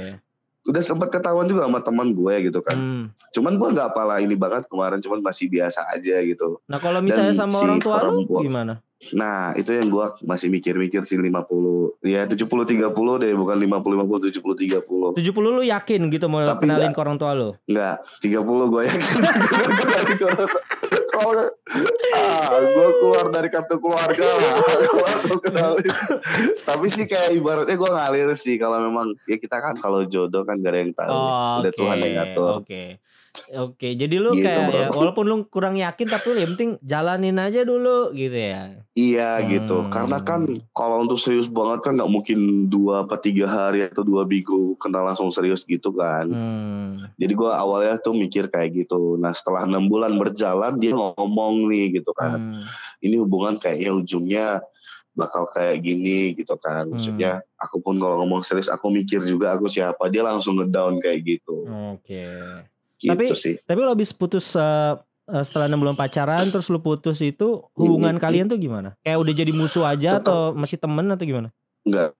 Udah 0.64 0.78
sempat 0.78 1.10
ketahuan 1.10 1.44
juga 1.44 1.64
sama 1.64 1.78
teman 1.78 2.10
gue 2.10 2.32
gitu 2.44 2.58
kan 2.60 2.72
Hmm. 2.72 3.04
cuman 3.30 3.52
gue 3.54 3.68
nggak 3.72 3.86
apalah 3.88 4.16
ini 4.16 4.32
banget 4.32 4.64
kemarin 4.64 4.96
cuman 4.98 5.20
masih 5.20 5.44
biasa 5.46 5.84
aja 5.88 6.18
gitu 6.20 6.56
Nah, 6.64 6.78
kalau 6.78 6.98
misalnya 6.98 7.30
Dan 7.30 7.38
sama 7.42 7.52
si 7.52 7.60
orang 7.60 7.78
tua 7.78 7.96
lu 8.00 8.22
perempuan- 8.22 8.42
gimana? 8.42 8.74
Nah, 9.10 9.50
itu 9.52 9.74
yang 9.74 9.90
gua 9.90 10.14
masih 10.22 10.46
mikir-mikir 10.46 11.02
sih 11.02 11.18
50. 11.18 11.98
Ya 12.00 12.22
70 12.22 12.62
30 12.62 13.18
deh, 13.18 13.34
bukan 13.34 13.58
50 13.58 13.98
50 13.98 14.30
70 14.30 14.54
30. 14.54 15.10
70 15.10 15.50
lu 15.50 15.60
yakin 15.60 16.00
gitu 16.06 16.30
mau 16.30 16.38
Tapi 16.40 16.62
kenalin 16.62 16.94
ke 16.94 17.00
orang 17.02 17.18
tua 17.18 17.34
lu? 17.34 17.50
Enggak, 17.66 17.98
30 18.22 18.70
gua 18.70 18.80
yakin. 18.86 19.02
Kalau 21.12 21.44
ah, 22.16 22.56
gua 22.72 22.88
keluar 22.96 23.26
dari 23.28 23.48
kartu 23.52 23.76
keluarga 23.76 24.24
lah. 24.32 24.54
Tapi 26.68 26.86
sih 26.88 27.04
kayak 27.04 27.36
ibaratnya 27.36 27.76
gua 27.76 27.90
ngalir 28.00 28.32
sih 28.32 28.56
kalau 28.56 28.80
memang 28.80 29.12
ya 29.28 29.36
kita 29.36 29.60
kan 29.60 29.76
kalau 29.76 30.08
jodoh 30.08 30.48
kan 30.48 30.56
gak 30.64 30.72
ada 30.72 30.80
yang 30.80 30.94
tahu. 30.96 31.12
Oh, 31.12 31.60
Udah 31.60 31.72
Tuhan 31.76 31.96
yang 32.00 32.14
ngatur. 32.16 32.64
Oke. 32.64 33.11
Oke, 33.56 33.96
jadi 33.96 34.20
lu 34.20 34.36
Gitu, 34.36 34.44
kayak 34.44 34.68
bro. 34.68 34.76
ya 34.76 34.88
walaupun 34.92 35.24
lu 35.24 35.36
kurang 35.48 35.80
yakin 35.80 36.04
tapi 36.04 36.26
lu 36.28 36.38
yang 36.44 36.52
penting 36.52 36.76
jalanin 36.84 37.40
aja 37.40 37.64
dulu 37.64 38.12
gitu 38.12 38.36
ya. 38.36 38.84
Iya 38.92 39.40
Hmm. 39.40 39.48
gitu, 39.48 39.76
karena 39.88 40.20
kan 40.20 40.44
kalau 40.76 41.00
untuk 41.00 41.16
serius 41.16 41.48
banget 41.48 41.80
kan 41.80 41.96
nggak 41.96 42.12
mungkin 42.12 42.68
dua 42.68 43.08
apa 43.08 43.16
tiga 43.16 43.48
hari 43.48 43.88
atau 43.88 44.04
dua 44.04 44.28
minggu 44.28 44.76
kenal 44.76 45.08
langsung 45.08 45.32
serius 45.32 45.64
gitu 45.64 45.96
kan. 45.96 46.28
Hmm. 46.28 47.08
Jadi 47.16 47.32
gua 47.32 47.56
awalnya 47.56 47.96
tuh 47.98 48.12
mikir 48.12 48.52
kayak 48.52 48.84
gitu. 48.84 49.16
Nah 49.16 49.32
setelah 49.32 49.64
enam 49.64 49.88
bulan 49.88 50.20
berjalan 50.20 50.76
dia 50.76 50.92
ngomong 50.92 51.72
nih 51.72 52.04
gitu 52.04 52.12
kan. 52.12 52.36
Hmm. 52.36 52.64
Ini 53.00 53.16
hubungan 53.16 53.56
kayaknya 53.56 53.96
ujungnya 53.96 54.46
bakal 55.12 55.48
kayak 55.48 55.80
gini 55.80 56.32
gitu 56.32 56.56
kan. 56.56 56.84
Hmm. 56.84 56.96
Maksudnya 56.96 57.40
aku 57.56 57.80
pun 57.80 57.96
kalau 57.96 58.20
ngomong 58.20 58.44
serius 58.44 58.68
aku 58.68 58.88
mikir 58.88 59.24
juga 59.24 59.56
aku 59.56 59.68
siapa. 59.68 60.08
Dia 60.08 60.20
langsung 60.20 60.60
ngedown 60.60 61.00
kayak 61.00 61.20
gitu. 61.24 61.64
Oke. 61.96 62.28
Gitu 63.02 63.10
Tapi- 63.10 63.34
sih. 63.34 63.54
Tapi 63.58 63.78
lo 63.78 63.90
habis 63.90 64.10
putus 64.10 64.54
eh, 64.54 64.94
setelah 65.22 65.66
enam 65.66 65.80
bulan 65.80 65.94
pacaran 65.94 66.46
terus 66.46 66.66
lu 66.66 66.78
putus 66.78 67.18
itu 67.18 67.62
hubungan 67.72 68.14
Hmm. 68.14 68.22
kalian 68.22 68.46
tuh 68.46 68.56
gimana? 68.56 68.94
Kayak 69.00 69.18
udah 69.18 69.34
jadi 69.34 69.52
musuh 69.52 69.84
aja 69.84 70.16
Tetep. 70.16 70.22
atau 70.22 70.38
masih 70.52 70.76
temen 70.76 71.06
atau 71.08 71.24
gimana? 71.24 71.48
Enggak. 71.82 72.14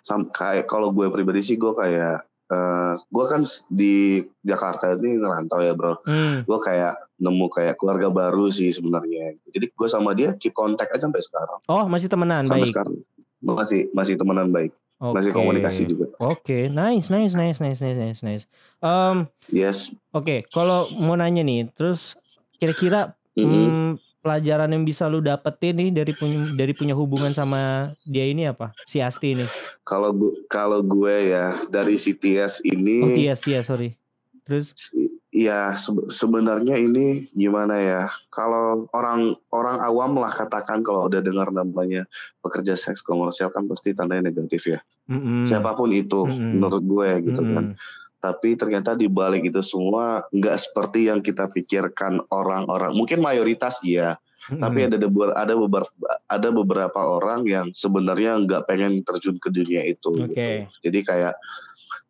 Sam 0.00 0.26
kayak 0.26 0.64
kalau 0.66 0.88
gue 0.88 1.08
pribadi 1.08 1.40
sih 1.42 1.54
gue 1.54 1.70
kayak 1.70 2.24
eh 2.48 2.94
gue 3.02 3.24
kan 3.26 3.40
di 3.66 4.20
Jakarta 4.42 4.92
ini 4.94 5.16
ngerantau 5.16 5.60
ya 5.60 5.72
bro. 5.72 6.00
Hmm. 6.02 6.44
Gue 6.44 6.58
kayak 6.58 6.96
nemu 7.16 7.46
kayak 7.48 7.76
keluarga 7.76 8.08
baru 8.08 8.48
sih 8.48 8.68
sebenarnya. 8.68 9.36
Jadi 9.46 9.68
gue 9.68 9.88
sama 9.88 10.12
dia 10.12 10.32
keep 10.34 10.52
contact 10.52 10.92
aja 10.92 11.02
sampai 11.02 11.20
sekarang. 11.20 11.60
Oh 11.66 11.84
masih 11.86 12.08
temenan 12.08 12.44
sampai 12.44 12.62
baik. 12.62 12.70
sekarang 12.70 12.94
masih 13.40 13.80
masih 13.90 14.14
temenan 14.14 14.48
baik. 14.48 14.72
Oke. 15.02 15.18
Masih 15.18 15.32
komunikasi 15.34 15.82
juga. 15.84 16.06
Oke, 16.16 16.70
nice, 16.70 17.10
nice, 17.10 17.34
nice, 17.34 17.58
nice, 17.58 17.80
nice, 17.82 17.98
nice, 17.98 18.20
nice. 18.22 18.44
Em, 18.78 19.26
Yes. 19.50 19.90
Oke, 20.14 20.46
kalau 20.46 20.86
mau 20.94 21.18
nanya 21.18 21.42
nih, 21.42 21.66
terus 21.74 22.14
kira-kira 22.56 23.18
Mm-mm. 23.34 23.50
hmm, 23.50 23.90
pelajaran 24.22 24.70
yang 24.70 24.86
bisa 24.86 25.10
lu 25.10 25.18
dapetin 25.18 25.74
nih 25.74 25.90
dari 25.90 26.12
punya 26.14 26.38
dari 26.54 26.72
punya 26.72 26.94
hubungan 26.94 27.34
sama 27.34 27.90
dia 28.06 28.22
ini 28.22 28.46
apa? 28.46 28.70
Si 28.86 29.02
Asti 29.02 29.34
ini. 29.34 29.44
Kalau 29.82 30.14
kalau 30.46 30.80
gue 30.80 31.34
ya 31.34 31.58
dari 31.66 31.98
CTS 31.98 32.62
ini 32.62 32.96
Oh, 33.02 33.10
Tias, 33.10 33.42
Tias, 33.42 33.66
sorry. 33.66 33.98
Terus 34.46 34.70
si- 34.78 35.11
ya 35.32 35.72
se- 35.74 36.12
sebenarnya 36.12 36.76
ini 36.76 37.26
gimana 37.32 37.80
ya? 37.80 38.02
Kalau 38.28 38.86
orang 38.92 39.34
orang 39.48 39.80
awam 39.80 40.20
lah 40.20 40.30
katakan 40.30 40.84
kalau 40.84 41.08
udah 41.08 41.24
dengar 41.24 41.48
namanya 41.50 42.04
pekerja 42.44 42.76
seks 42.76 43.00
komersial 43.00 43.48
kan 43.48 43.64
pasti 43.66 43.96
tandanya 43.96 44.28
negatif 44.28 44.68
ya. 44.68 44.78
mm-mm. 45.08 45.48
Siapa 45.48 45.72
pun 45.72 45.90
itu 45.90 46.28
Mm-mm. 46.28 46.60
menurut 46.60 46.84
gue 46.84 47.32
gitu 47.32 47.42
kan. 47.42 47.72
Mm-mm. 47.72 48.20
Tapi 48.22 48.54
ternyata 48.54 48.94
di 48.94 49.10
balik 49.10 49.50
itu 49.50 49.58
semua 49.66 50.22
nggak 50.30 50.56
seperti 50.60 51.10
yang 51.10 51.24
kita 51.24 51.50
pikirkan 51.50 52.22
orang-orang. 52.30 52.94
Mungkin 52.94 53.18
mayoritas 53.18 53.82
iya, 53.82 54.14
tapi 54.46 54.86
ada 54.86 54.94
ada 55.34 55.54
beberapa 55.58 56.06
ada 56.30 56.48
beberapa 56.54 57.00
orang 57.02 57.42
yang 57.50 57.66
sebenarnya 57.74 58.38
nggak 58.46 58.62
pengen 58.70 59.02
terjun 59.02 59.42
ke 59.42 59.50
dunia 59.50 59.82
itu. 59.86 60.14
Oke. 60.22 60.30
gitu. 60.38 60.46
Jadi 60.86 60.98
kayak 61.02 61.34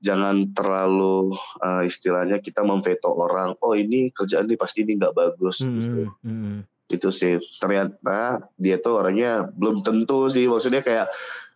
jangan 0.03 0.51
terlalu 0.51 1.33
eh, 1.63 1.87
istilahnya 1.87 2.43
kita 2.43 2.67
memveto 2.67 3.15
orang. 3.15 3.55
Oh 3.63 3.73
ini 3.79 4.11
kerjaan 4.11 4.51
ini 4.51 4.59
pasti 4.59 4.83
ini 4.83 4.99
nggak 4.99 5.15
bagus. 5.15 5.63
Mm-mm. 5.63 5.79
gitu. 5.79 6.03
Mm-mm. 6.27 6.59
itu 6.93 7.09
sih 7.09 7.41
ternyata 7.57 8.53
dia 8.61 8.77
tuh 8.77 9.01
orangnya 9.01 9.49
belum 9.49 9.81
tentu 9.81 10.29
sih 10.29 10.45
maksudnya 10.45 10.85
kayak 10.85 11.09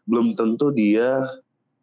belum 0.08 0.32
tentu 0.32 0.72
dia 0.72 1.28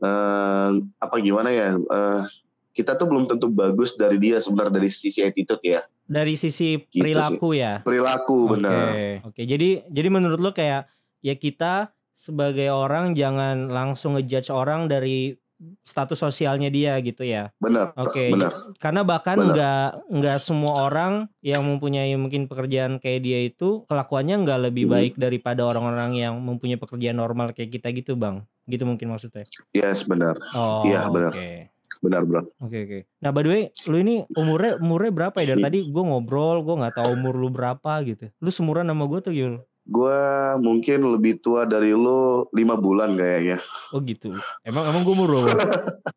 uh, 0.01 0.69
apa 0.97 1.15
gimana 1.21 1.53
ya 1.53 1.77
uh, 1.77 2.25
kita 2.73 2.97
tuh 2.97 3.05
belum 3.05 3.29
tentu 3.29 3.53
bagus 3.53 3.93
dari 3.93 4.17
dia 4.17 4.41
sebenarnya 4.41 4.81
dari 4.81 4.89
sisi 4.89 5.21
attitude 5.21 5.61
ya 5.61 5.85
dari 6.09 6.33
sisi 6.33 6.81
gitu 6.89 7.05
perilaku 7.05 7.53
sih. 7.53 7.61
ya 7.61 7.73
perilaku 7.85 8.37
benar 8.57 8.89
oke 9.21 9.37
okay. 9.37 9.45
jadi 9.45 9.85
jadi 9.85 10.07
menurut 10.09 10.41
lo 10.41 10.49
kayak 10.49 10.89
ya 11.21 11.35
kita 11.37 11.93
sebagai 12.17 12.73
orang 12.73 13.13
jangan 13.13 13.69
langsung 13.69 14.17
ngejudge 14.17 14.49
orang 14.49 14.89
dari 14.89 15.37
status 15.83 16.19
sosialnya 16.19 16.71
dia 16.71 16.95
gitu 17.03 17.23
ya. 17.23 17.51
Benar. 17.59 17.91
Oke. 17.99 18.29
Okay. 18.31 18.47
Karena 18.79 19.01
bahkan 19.03 19.37
nggak 19.37 20.09
nggak 20.09 20.37
semua 20.39 20.87
orang 20.89 21.27
yang 21.43 21.63
mempunyai 21.63 22.13
mungkin 22.15 22.47
pekerjaan 22.47 22.97
kayak 22.97 23.21
dia 23.23 23.39
itu 23.47 23.83
kelakuannya 23.87 24.43
nggak 24.43 24.59
lebih 24.71 24.85
hmm. 24.87 24.93
baik 24.93 25.13
daripada 25.19 25.67
orang-orang 25.67 26.17
yang 26.17 26.33
mempunyai 26.39 26.79
pekerjaan 26.79 27.17
normal 27.19 27.51
kayak 27.51 27.73
kita 27.73 27.91
gitu 27.91 28.15
bang. 28.15 28.43
Gitu 28.65 28.83
mungkin 28.87 29.11
maksudnya. 29.11 29.43
Yes 29.75 30.07
benar. 30.07 30.39
Oh. 30.55 30.87
Iya 30.87 31.07
benar. 31.11 31.31
Okay. 31.35 31.73
Benar 32.03 32.27
bro. 32.27 32.43
Oke 32.43 32.51
okay, 32.59 32.81
oke. 32.83 32.89
Okay. 32.89 33.01
Nah 33.23 33.31
by 33.31 33.41
the 33.47 33.49
way, 33.49 33.63
lu 33.87 33.97
ini 34.03 34.15
umurnya 34.35 34.75
umurnya 34.79 35.11
berapa 35.11 35.37
ya? 35.39 35.55
Dari 35.55 35.61
hmm. 35.63 35.67
tadi 35.71 35.79
gue 35.87 36.03
ngobrol, 36.03 36.57
gue 36.63 36.75
nggak 36.83 36.95
tahu 36.99 37.09
umur 37.15 37.33
lu 37.39 37.47
berapa 37.47 37.91
gitu. 38.03 38.27
Lu 38.43 38.51
semuran 38.51 38.91
sama 38.91 39.07
gue 39.07 39.19
tuh 39.23 39.31
gimana? 39.31 39.63
Gue 39.83 40.19
mungkin 40.63 41.03
lebih 41.11 41.43
tua 41.43 41.67
dari 41.67 41.91
lo 41.91 42.47
lima 42.55 42.79
bulan 42.79 43.19
kayaknya. 43.19 43.59
Oh 43.91 43.99
gitu. 43.99 44.31
Emang 44.63 44.87
emang 44.87 45.03
gue 45.03 45.13
umur 45.13 45.29
berapa? 45.43 45.59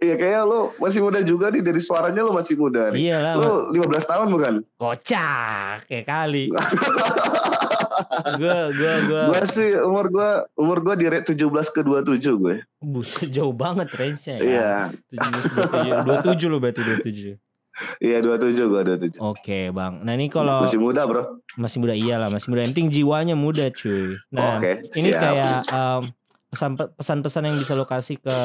Iya 0.00 0.16
kayaknya 0.16 0.42
lo 0.48 0.60
masih 0.82 1.04
muda 1.04 1.20
juga 1.20 1.52
nih 1.52 1.62
dari 1.62 1.78
suaranya 1.78 2.24
lo 2.24 2.32
masih 2.34 2.56
muda 2.56 2.90
nih. 2.90 3.06
Iya 3.06 3.16
lah. 3.22 3.34
Lo 3.36 3.70
15 3.70 4.10
tahun 4.10 4.26
bukan? 4.32 4.54
Kocak 4.80 5.86
kayak 5.86 6.06
kali. 6.08 6.48
gue 8.40 8.58
gue 8.74 8.94
gue. 9.06 9.24
Gue 9.30 9.42
sih 9.46 9.76
umur 9.76 10.08
gue 10.08 10.28
umur 10.56 10.78
gue 10.82 10.94
di 11.04 11.06
rate 11.06 11.36
17 11.36 11.76
ke 11.76 11.80
27 11.84 12.16
gue. 12.42 12.56
Buset 12.80 13.28
jauh 13.30 13.52
banget 13.54 13.92
range-nya 13.92 14.36
ya. 14.40 14.42
Iya. 14.42 14.74
17 16.08 16.08
27 16.24 16.50
lo 16.50 16.56
berarti 16.58 16.80
27. 16.80 17.49
Iya 18.00 18.20
dua 18.20 18.36
tujuh 18.36 18.66
gue 18.68 18.82
dua 18.84 18.96
tujuh. 18.96 19.20
Oke 19.20 19.72
bang. 19.72 20.04
Nah 20.04 20.12
ini 20.16 20.28
kalau 20.28 20.64
masih 20.64 20.80
muda 20.80 21.04
bro. 21.08 21.40
Masih 21.56 21.78
muda 21.80 21.94
iyalah 21.96 22.28
masih 22.28 22.48
muda. 22.52 22.64
Yang 22.64 22.70
penting 22.76 22.88
jiwanya 22.92 23.34
muda 23.36 23.68
cuy. 23.72 24.16
Nah 24.32 24.60
okay, 24.60 24.84
ini 24.96 25.10
kayak 25.12 25.68
um, 25.72 26.02
pesan 26.50 26.74
pesan-pesan 26.76 27.46
yang 27.46 27.56
bisa 27.56 27.72
lo 27.78 27.86
kasih 27.86 28.18
ke 28.18 28.38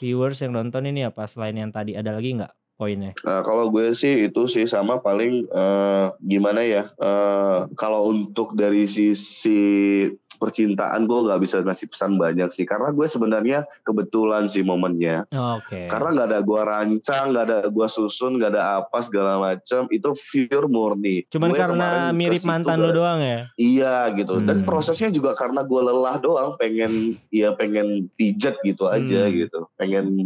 viewers 0.00 0.40
yang 0.40 0.56
nonton 0.56 0.88
ini 0.88 1.04
apa 1.04 1.28
selain 1.28 1.54
yang 1.54 1.68
tadi 1.68 1.92
ada 1.92 2.16
lagi 2.16 2.32
nggak 2.36 2.52
poinnya? 2.80 3.12
Nah, 3.28 3.44
kalau 3.44 3.68
gue 3.68 3.92
sih 3.92 4.32
itu 4.32 4.48
sih 4.48 4.64
sama 4.64 5.04
paling 5.04 5.44
uh, 5.52 6.16
gimana 6.24 6.64
ya? 6.64 6.88
Uh, 6.96 7.68
kalau 7.76 8.08
untuk 8.08 8.56
dari 8.56 8.88
sisi 8.88 10.08
percintaan 10.40 11.04
gue 11.04 11.20
nggak 11.28 11.40
bisa 11.44 11.60
ngasih 11.60 11.92
pesan 11.92 12.16
banyak 12.16 12.48
sih 12.48 12.64
karena 12.64 12.88
gue 12.96 13.04
sebenarnya 13.04 13.68
kebetulan 13.84 14.48
sih 14.48 14.64
momennya 14.64 15.28
okay. 15.28 15.84
karena 15.92 16.08
nggak 16.16 16.28
ada 16.32 16.40
gue 16.40 16.60
rancang 16.64 17.36
nggak 17.36 17.44
ada 17.44 17.58
gue 17.68 17.86
susun 17.92 18.40
nggak 18.40 18.56
ada 18.56 18.80
apa 18.80 19.04
segala 19.04 19.36
macam 19.36 19.84
itu 19.92 20.08
pure 20.16 20.66
murni 20.72 21.28
cuman 21.28 21.52
gue 21.52 21.60
karena 21.60 21.88
mirip 22.16 22.40
mantan 22.48 22.80
lo 22.80 22.96
doang 22.96 23.20
ya 23.20 23.52
iya 23.60 24.08
gitu 24.16 24.40
hmm. 24.40 24.48
dan 24.48 24.64
prosesnya 24.64 25.12
juga 25.12 25.36
karena 25.36 25.60
gue 25.60 25.80
lelah 25.84 26.16
doang 26.16 26.56
pengen 26.56 27.20
ya 27.28 27.52
pengen 27.52 28.08
pijat 28.16 28.56
gitu 28.64 28.88
aja 28.88 29.28
hmm. 29.28 29.36
gitu 29.36 29.68
pengen 29.76 30.16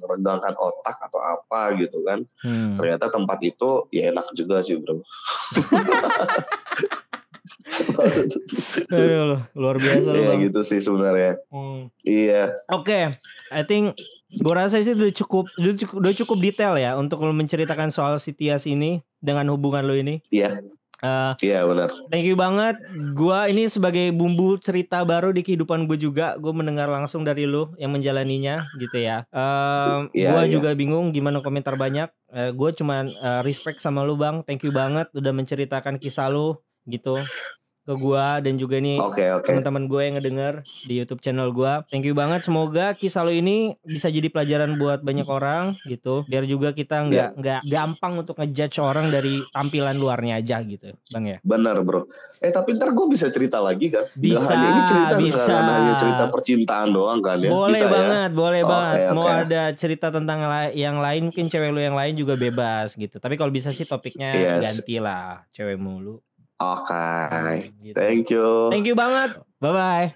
merendangkan 0.00 0.56
otak 0.56 0.96
atau 1.04 1.20
apa 1.20 1.76
gitu 1.76 2.00
kan 2.08 2.24
hmm. 2.40 2.80
ternyata 2.80 3.12
tempat 3.12 3.44
itu 3.44 3.84
ya 3.92 4.08
enak 4.08 4.32
juga 4.32 4.64
sih 4.64 4.80
bro 4.80 5.04
Aduh, 8.92 9.40
luar 9.54 9.76
biasa 9.76 10.14
Iya 10.14 10.34
gitu 10.48 10.60
sih 10.64 10.80
sebenarnya. 10.80 11.40
Hmm. 11.48 11.92
Iya. 12.02 12.56
Oke, 12.72 12.84
okay. 12.84 13.04
I 13.54 13.62
think 13.64 13.96
gue 14.28 14.54
rasa 14.54 14.80
sih 14.80 14.92
udah 14.92 15.12
cukup, 15.14 15.48
udah 15.56 15.74
cukup, 15.76 15.96
udah 16.00 16.12
cukup 16.12 16.38
detail 16.42 16.74
ya 16.76 16.96
untuk 16.96 17.24
lo 17.24 17.32
menceritakan 17.32 17.88
soal 17.88 18.20
Sitias 18.20 18.68
ini 18.68 19.00
dengan 19.22 19.48
hubungan 19.52 19.84
lo 19.84 19.96
ini. 19.96 20.20
Iya. 20.28 20.60
Uh, 20.98 21.30
iya 21.38 21.62
benar. 21.62 21.94
Thank 22.10 22.26
you 22.26 22.34
banget. 22.34 22.74
Gua 23.14 23.46
ini 23.46 23.70
sebagai 23.70 24.10
bumbu 24.10 24.58
cerita 24.58 25.06
baru 25.06 25.30
di 25.30 25.46
kehidupan 25.46 25.86
gue 25.86 25.94
juga. 25.94 26.34
Gue 26.42 26.50
mendengar 26.50 26.90
langsung 26.90 27.22
dari 27.22 27.46
lo 27.46 27.70
yang 27.78 27.94
menjalaninya 27.94 28.66
gitu 28.82 28.98
ya. 28.98 29.22
Uh, 29.30 30.10
yeah, 30.10 30.34
gue 30.34 30.42
yeah. 30.42 30.52
juga 30.58 30.74
bingung 30.74 31.14
gimana 31.14 31.38
komentar 31.38 31.78
banyak. 31.78 32.10
Uh, 32.34 32.50
gue 32.50 32.70
cuman 32.74 33.06
uh, 33.22 33.40
respect 33.46 33.78
sama 33.78 34.02
lu 34.02 34.18
bang. 34.18 34.42
Thank 34.42 34.66
you 34.66 34.74
banget 34.74 35.06
udah 35.14 35.30
menceritakan 35.30 36.02
kisah 36.02 36.26
lu 36.34 36.58
gitu 36.88 37.20
ke 37.88 37.96
gua 37.96 38.36
dan 38.44 38.60
juga 38.60 38.76
nih 38.76 39.00
okay, 39.00 39.32
okay. 39.32 39.48
teman-teman 39.48 39.88
gue 39.88 40.00
yang 40.04 40.14
ngedenger 40.20 40.54
di 40.84 41.00
YouTube 41.00 41.24
channel 41.24 41.48
gua. 41.56 41.88
Thank 41.88 42.04
you 42.04 42.12
banget. 42.12 42.44
Semoga 42.44 42.92
kisah 42.92 43.24
lo 43.24 43.32
ini 43.32 43.80
bisa 43.80 44.12
jadi 44.12 44.28
pelajaran 44.28 44.76
buat 44.76 45.00
banyak 45.00 45.24
orang 45.24 45.72
gitu. 45.88 46.28
Biar 46.28 46.44
juga 46.44 46.76
kita 46.76 47.08
nggak 47.08 47.28
yeah. 47.32 47.40
nggak 47.40 47.60
gampang 47.64 48.20
untuk 48.20 48.36
ngejudge 48.36 48.76
orang 48.84 49.08
dari 49.08 49.40
tampilan 49.56 49.96
luarnya 49.96 50.36
aja 50.36 50.60
gitu, 50.60 50.92
Bang 51.08 51.32
ya. 51.32 51.40
Benar, 51.40 51.80
Bro. 51.80 52.12
Eh 52.44 52.52
tapi 52.52 52.76
ntar 52.76 52.92
gue 52.92 53.06
bisa 53.08 53.32
cerita 53.32 53.56
lagi 53.64 53.88
kan? 53.88 54.04
Bisa. 54.12 54.52
Nah, 54.52 54.68
ini 54.68 54.82
cerita 54.84 55.14
bisa. 55.16 55.54
hanya 55.56 55.94
cerita 55.96 56.24
percintaan 56.28 56.92
doang 56.92 57.24
kan 57.24 57.40
ya. 57.40 57.48
Boleh 57.48 57.72
bisa, 57.72 57.86
ya? 57.88 57.94
banget, 57.96 58.30
ya? 58.30 58.36
boleh 58.36 58.60
okay, 58.60 58.68
banget. 58.68 58.96
Okay. 59.00 59.16
Mau 59.16 59.26
ada 59.32 59.62
cerita 59.72 60.06
tentang 60.12 60.38
yang 60.76 61.00
lain 61.00 61.32
mungkin 61.32 61.48
cewek 61.48 61.72
lu 61.72 61.80
yang 61.80 61.96
lain 61.96 62.20
juga 62.20 62.36
bebas 62.36 62.92
gitu. 63.00 63.16
Tapi 63.16 63.40
kalau 63.40 63.48
bisa 63.48 63.72
sih 63.72 63.88
topiknya 63.88 64.36
yes. 64.36 64.60
gantilah 64.60 65.48
cewek 65.56 65.80
mulu. 65.80 66.20
Oke, 66.58 66.90
okay. 66.90 67.70
gitu. 67.86 67.94
thank 67.94 68.26
you. 68.34 68.46
Thank 68.74 68.86
you 68.90 68.98
banget. 68.98 69.38
Bye 69.62 69.70
bye. 69.70 70.06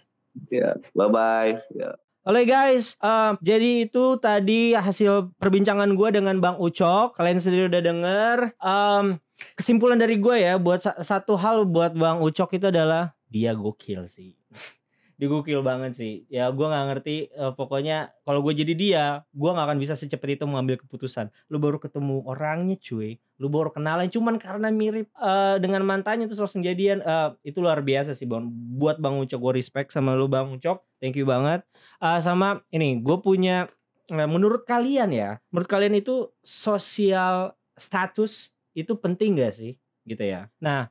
Ya, 0.50 0.58
yeah, 0.58 0.74
bye 0.90 1.06
bye. 1.06 1.54
Yeah. 1.70 1.94
Oke 2.22 2.46
guys, 2.46 2.94
uh, 3.02 3.34
jadi 3.42 3.90
itu 3.90 4.14
tadi 4.22 4.78
hasil 4.78 5.34
perbincangan 5.42 5.90
gue 5.94 6.08
dengan 6.14 6.38
Bang 6.38 6.58
Ucok. 6.58 7.18
Kalian 7.18 7.42
sendiri 7.42 7.66
udah 7.66 7.82
denger. 7.82 8.36
Um, 8.62 9.18
kesimpulan 9.58 9.98
dari 9.98 10.18
gue 10.22 10.38
ya, 10.38 10.54
buat 10.58 10.82
satu 10.82 11.34
hal 11.34 11.66
buat 11.66 11.94
Bang 11.98 12.22
Ucok 12.22 12.58
itu 12.58 12.70
adalah 12.70 13.14
dia 13.32 13.56
gokil 13.56 14.04
sih 14.06 14.36
dia 15.22 15.30
gokil 15.30 15.62
banget 15.62 15.94
sih. 15.94 16.26
Ya 16.26 16.50
gue 16.50 16.66
nggak 16.66 16.86
ngerti 16.90 17.30
uh, 17.38 17.54
pokoknya 17.54 18.10
kalau 18.26 18.42
gue 18.42 18.58
jadi 18.58 18.74
dia 18.74 19.04
gue 19.30 19.50
nggak 19.54 19.70
akan 19.70 19.78
bisa 19.78 19.94
secepat 19.94 20.34
itu 20.34 20.50
mengambil 20.50 20.82
keputusan. 20.82 21.30
Lu 21.46 21.62
baru 21.62 21.78
ketemu 21.78 22.26
orangnya 22.26 22.74
cuy. 22.74 23.22
Lu 23.38 23.46
baru 23.46 23.70
kenalan 23.70 24.10
cuman 24.10 24.34
karena 24.42 24.74
mirip 24.74 25.06
uh, 25.14 25.62
dengan 25.62 25.86
mantannya 25.86 26.26
terus 26.26 26.42
langsung 26.42 26.66
jadian. 26.66 27.06
Uh, 27.06 27.38
itu 27.46 27.62
luar 27.62 27.86
biasa 27.86 28.18
sih 28.18 28.26
bang. 28.26 28.50
Buat 28.74 28.98
bang 28.98 29.14
Ucok 29.22 29.38
gue 29.38 29.62
respect 29.62 29.94
sama 29.94 30.18
lu 30.18 30.26
bang 30.26 30.50
Ucok. 30.50 30.82
Thank 30.98 31.14
you 31.14 31.22
banget. 31.30 31.62
Uh, 32.02 32.18
sama 32.18 32.66
ini 32.74 32.98
gue 32.98 33.22
punya 33.22 33.70
uh, 34.10 34.26
menurut 34.26 34.66
kalian 34.66 35.14
ya 35.14 35.38
menurut 35.54 35.70
kalian 35.70 36.02
itu 36.02 36.34
sosial 36.42 37.54
status 37.78 38.50
itu 38.74 38.96
penting 38.98 39.38
gak 39.38 39.54
sih 39.54 39.76
gitu 40.02 40.24
ya. 40.26 40.50
Nah, 40.58 40.90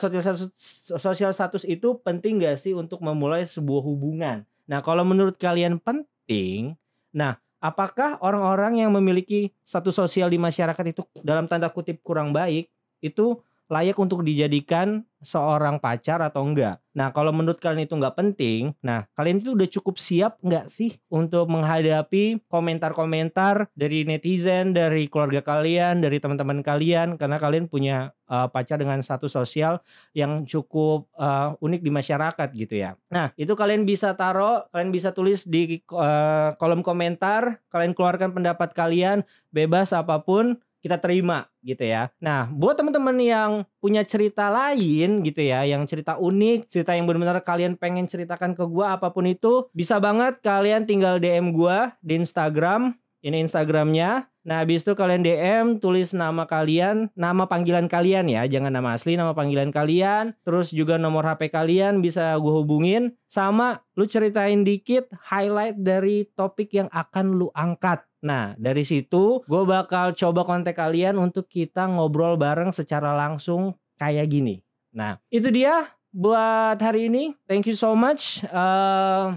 sosial 0.00 0.22
status, 0.24 0.48
sosial 0.96 1.32
status 1.32 1.62
itu 1.68 2.00
penting 2.00 2.40
gak 2.40 2.56
sih 2.56 2.72
untuk 2.72 3.04
memulai 3.04 3.44
sebuah 3.44 3.84
hubungan? 3.84 4.48
Nah, 4.64 4.80
kalau 4.80 5.04
menurut 5.04 5.36
kalian 5.36 5.76
penting, 5.78 6.74
nah 7.12 7.38
apakah 7.60 8.20
orang-orang 8.24 8.84
yang 8.84 8.90
memiliki 8.92 9.52
status 9.64 9.96
sosial 9.96 10.32
di 10.32 10.40
masyarakat 10.40 10.84
itu 10.88 11.02
dalam 11.20 11.48
tanda 11.48 11.68
kutip 11.72 12.00
kurang 12.00 12.32
baik 12.32 12.68
itu 13.00 13.40
layak 13.66 13.98
untuk 13.98 14.22
dijadikan 14.22 15.02
seorang 15.26 15.82
pacar 15.82 16.22
atau 16.22 16.46
enggak. 16.46 16.78
Nah 16.94 17.10
kalau 17.10 17.34
menurut 17.34 17.58
kalian 17.58 17.88
itu 17.88 17.98
enggak 17.98 18.14
penting, 18.14 18.72
nah 18.78 19.08
kalian 19.18 19.42
itu 19.42 19.58
udah 19.58 19.68
cukup 19.68 19.96
siap 19.98 20.38
enggak 20.44 20.70
sih 20.70 20.94
untuk 21.10 21.50
menghadapi 21.50 22.46
komentar-komentar 22.46 23.66
dari 23.74 24.06
netizen, 24.06 24.70
dari 24.70 25.10
keluarga 25.10 25.42
kalian, 25.42 25.98
dari 25.98 26.22
teman-teman 26.22 26.62
kalian, 26.62 27.18
karena 27.18 27.36
kalian 27.42 27.66
punya 27.66 28.14
uh, 28.30 28.46
pacar 28.46 28.78
dengan 28.78 29.02
status 29.02 29.34
sosial 29.34 29.82
yang 30.14 30.46
cukup 30.46 31.10
uh, 31.18 31.58
unik 31.58 31.80
di 31.82 31.90
masyarakat 31.90 32.48
gitu 32.54 32.74
ya. 32.76 32.94
Nah 33.10 33.34
itu 33.34 33.52
kalian 33.56 33.82
bisa 33.82 34.14
taruh, 34.14 34.68
kalian 34.70 34.94
bisa 34.94 35.10
tulis 35.10 35.42
di 35.42 35.82
uh, 35.90 36.54
kolom 36.60 36.86
komentar, 36.86 37.60
kalian 37.72 37.96
keluarkan 37.96 38.30
pendapat 38.30 38.70
kalian, 38.76 39.26
bebas 39.50 39.90
apa 39.96 40.22
pun 40.22 40.60
kita 40.86 41.02
terima 41.02 41.50
gitu 41.66 41.82
ya. 41.82 42.14
Nah, 42.22 42.46
buat 42.46 42.78
teman-teman 42.78 43.18
yang 43.18 43.50
punya 43.82 44.06
cerita 44.06 44.46
lain 44.46 45.26
gitu 45.26 45.42
ya, 45.42 45.66
yang 45.66 45.82
cerita 45.90 46.14
unik, 46.14 46.70
cerita 46.70 46.94
yang 46.94 47.10
benar-benar 47.10 47.42
kalian 47.42 47.74
pengen 47.74 48.06
ceritakan 48.06 48.54
ke 48.54 48.62
gua 48.70 48.94
apa 48.94 49.10
pun 49.10 49.26
itu, 49.26 49.66
bisa 49.74 49.98
banget 49.98 50.38
kalian 50.38 50.86
tinggal 50.86 51.18
DM 51.18 51.50
gua 51.50 51.98
di 51.98 52.22
Instagram. 52.22 52.94
Ini 53.24 53.44
Instagramnya. 53.44 54.28
Nah, 54.46 54.62
habis 54.62 54.86
itu 54.86 54.94
kalian 54.94 55.26
DM, 55.26 55.66
tulis 55.82 56.14
nama 56.14 56.46
kalian, 56.46 57.10
nama 57.18 57.50
panggilan 57.50 57.90
kalian 57.90 58.30
ya, 58.30 58.46
jangan 58.46 58.70
nama 58.70 58.94
asli, 58.94 59.18
nama 59.18 59.34
panggilan 59.34 59.74
kalian, 59.74 60.38
terus 60.46 60.70
juga 60.70 60.94
nomor 61.02 61.26
HP 61.26 61.50
kalian 61.50 61.98
bisa 61.98 62.38
gue 62.38 62.54
hubungin, 62.54 63.18
sama 63.26 63.82
lu 63.98 64.06
ceritain 64.06 64.62
dikit 64.62 65.10
highlight 65.18 65.82
dari 65.82 66.30
topik 66.38 66.70
yang 66.78 66.86
akan 66.94 67.42
lu 67.42 67.50
angkat. 67.58 68.06
Nah, 68.22 68.54
dari 68.54 68.86
situ 68.86 69.42
gue 69.50 69.62
bakal 69.66 70.14
coba 70.14 70.46
kontak 70.46 70.78
kalian 70.78 71.18
untuk 71.18 71.50
kita 71.50 71.90
ngobrol 71.90 72.38
bareng 72.38 72.70
secara 72.70 73.18
langsung 73.18 73.74
kayak 73.98 74.30
gini 74.30 74.62
Nah, 74.96 75.20
itu 75.28 75.52
dia 75.52 75.92
buat 76.08 76.80
hari 76.80 77.12
ini. 77.12 77.36
Thank 77.44 77.68
you 77.68 77.76
so 77.76 77.92
much. 77.92 78.40
Uh, 78.48 79.36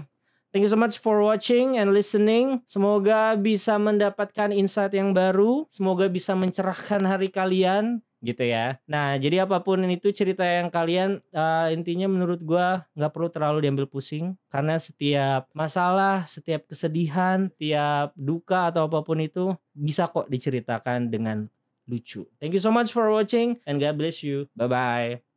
Thank 0.50 0.66
you 0.66 0.72
so 0.74 0.78
much 0.78 0.98
for 0.98 1.22
watching 1.22 1.78
and 1.78 1.94
listening. 1.94 2.66
Semoga 2.66 3.38
bisa 3.38 3.78
mendapatkan 3.78 4.50
insight 4.50 4.98
yang 4.98 5.14
baru. 5.14 5.70
Semoga 5.70 6.10
bisa 6.10 6.34
mencerahkan 6.34 7.06
hari 7.06 7.30
kalian 7.30 8.02
gitu 8.20 8.44
ya. 8.44 8.76
Nah, 8.84 9.16
jadi 9.16 9.48
apa 9.48 9.64
pun 9.64 9.80
itu 9.88 10.12
cerita 10.12 10.44
yang 10.44 10.68
kalian 10.68 11.24
uh, 11.32 11.72
intinya 11.72 12.10
menurut 12.10 12.42
gua 12.44 12.84
nggak 12.92 13.12
perlu 13.14 13.28
terlalu 13.32 13.58
diambil 13.64 13.88
pusing 13.88 14.36
karena 14.52 14.76
setiap 14.76 15.48
masalah, 15.56 16.28
setiap 16.28 16.68
kesedihan, 16.68 17.48
setiap 17.54 18.12
duka 18.18 18.68
atau 18.74 18.90
apa 18.90 19.00
pun 19.00 19.22
itu 19.24 19.56
bisa 19.72 20.10
kok 20.10 20.28
diceritakan 20.28 21.08
dengan 21.08 21.48
lucu. 21.88 22.28
Thank 22.38 22.54
you 22.54 22.62
so 22.62 22.70
much 22.70 22.92
for 22.92 23.08
watching 23.08 23.58
and 23.64 23.80
God 23.80 23.96
bless 23.96 24.20
you. 24.20 24.46
Bye 24.52 24.68
bye. 24.68 25.29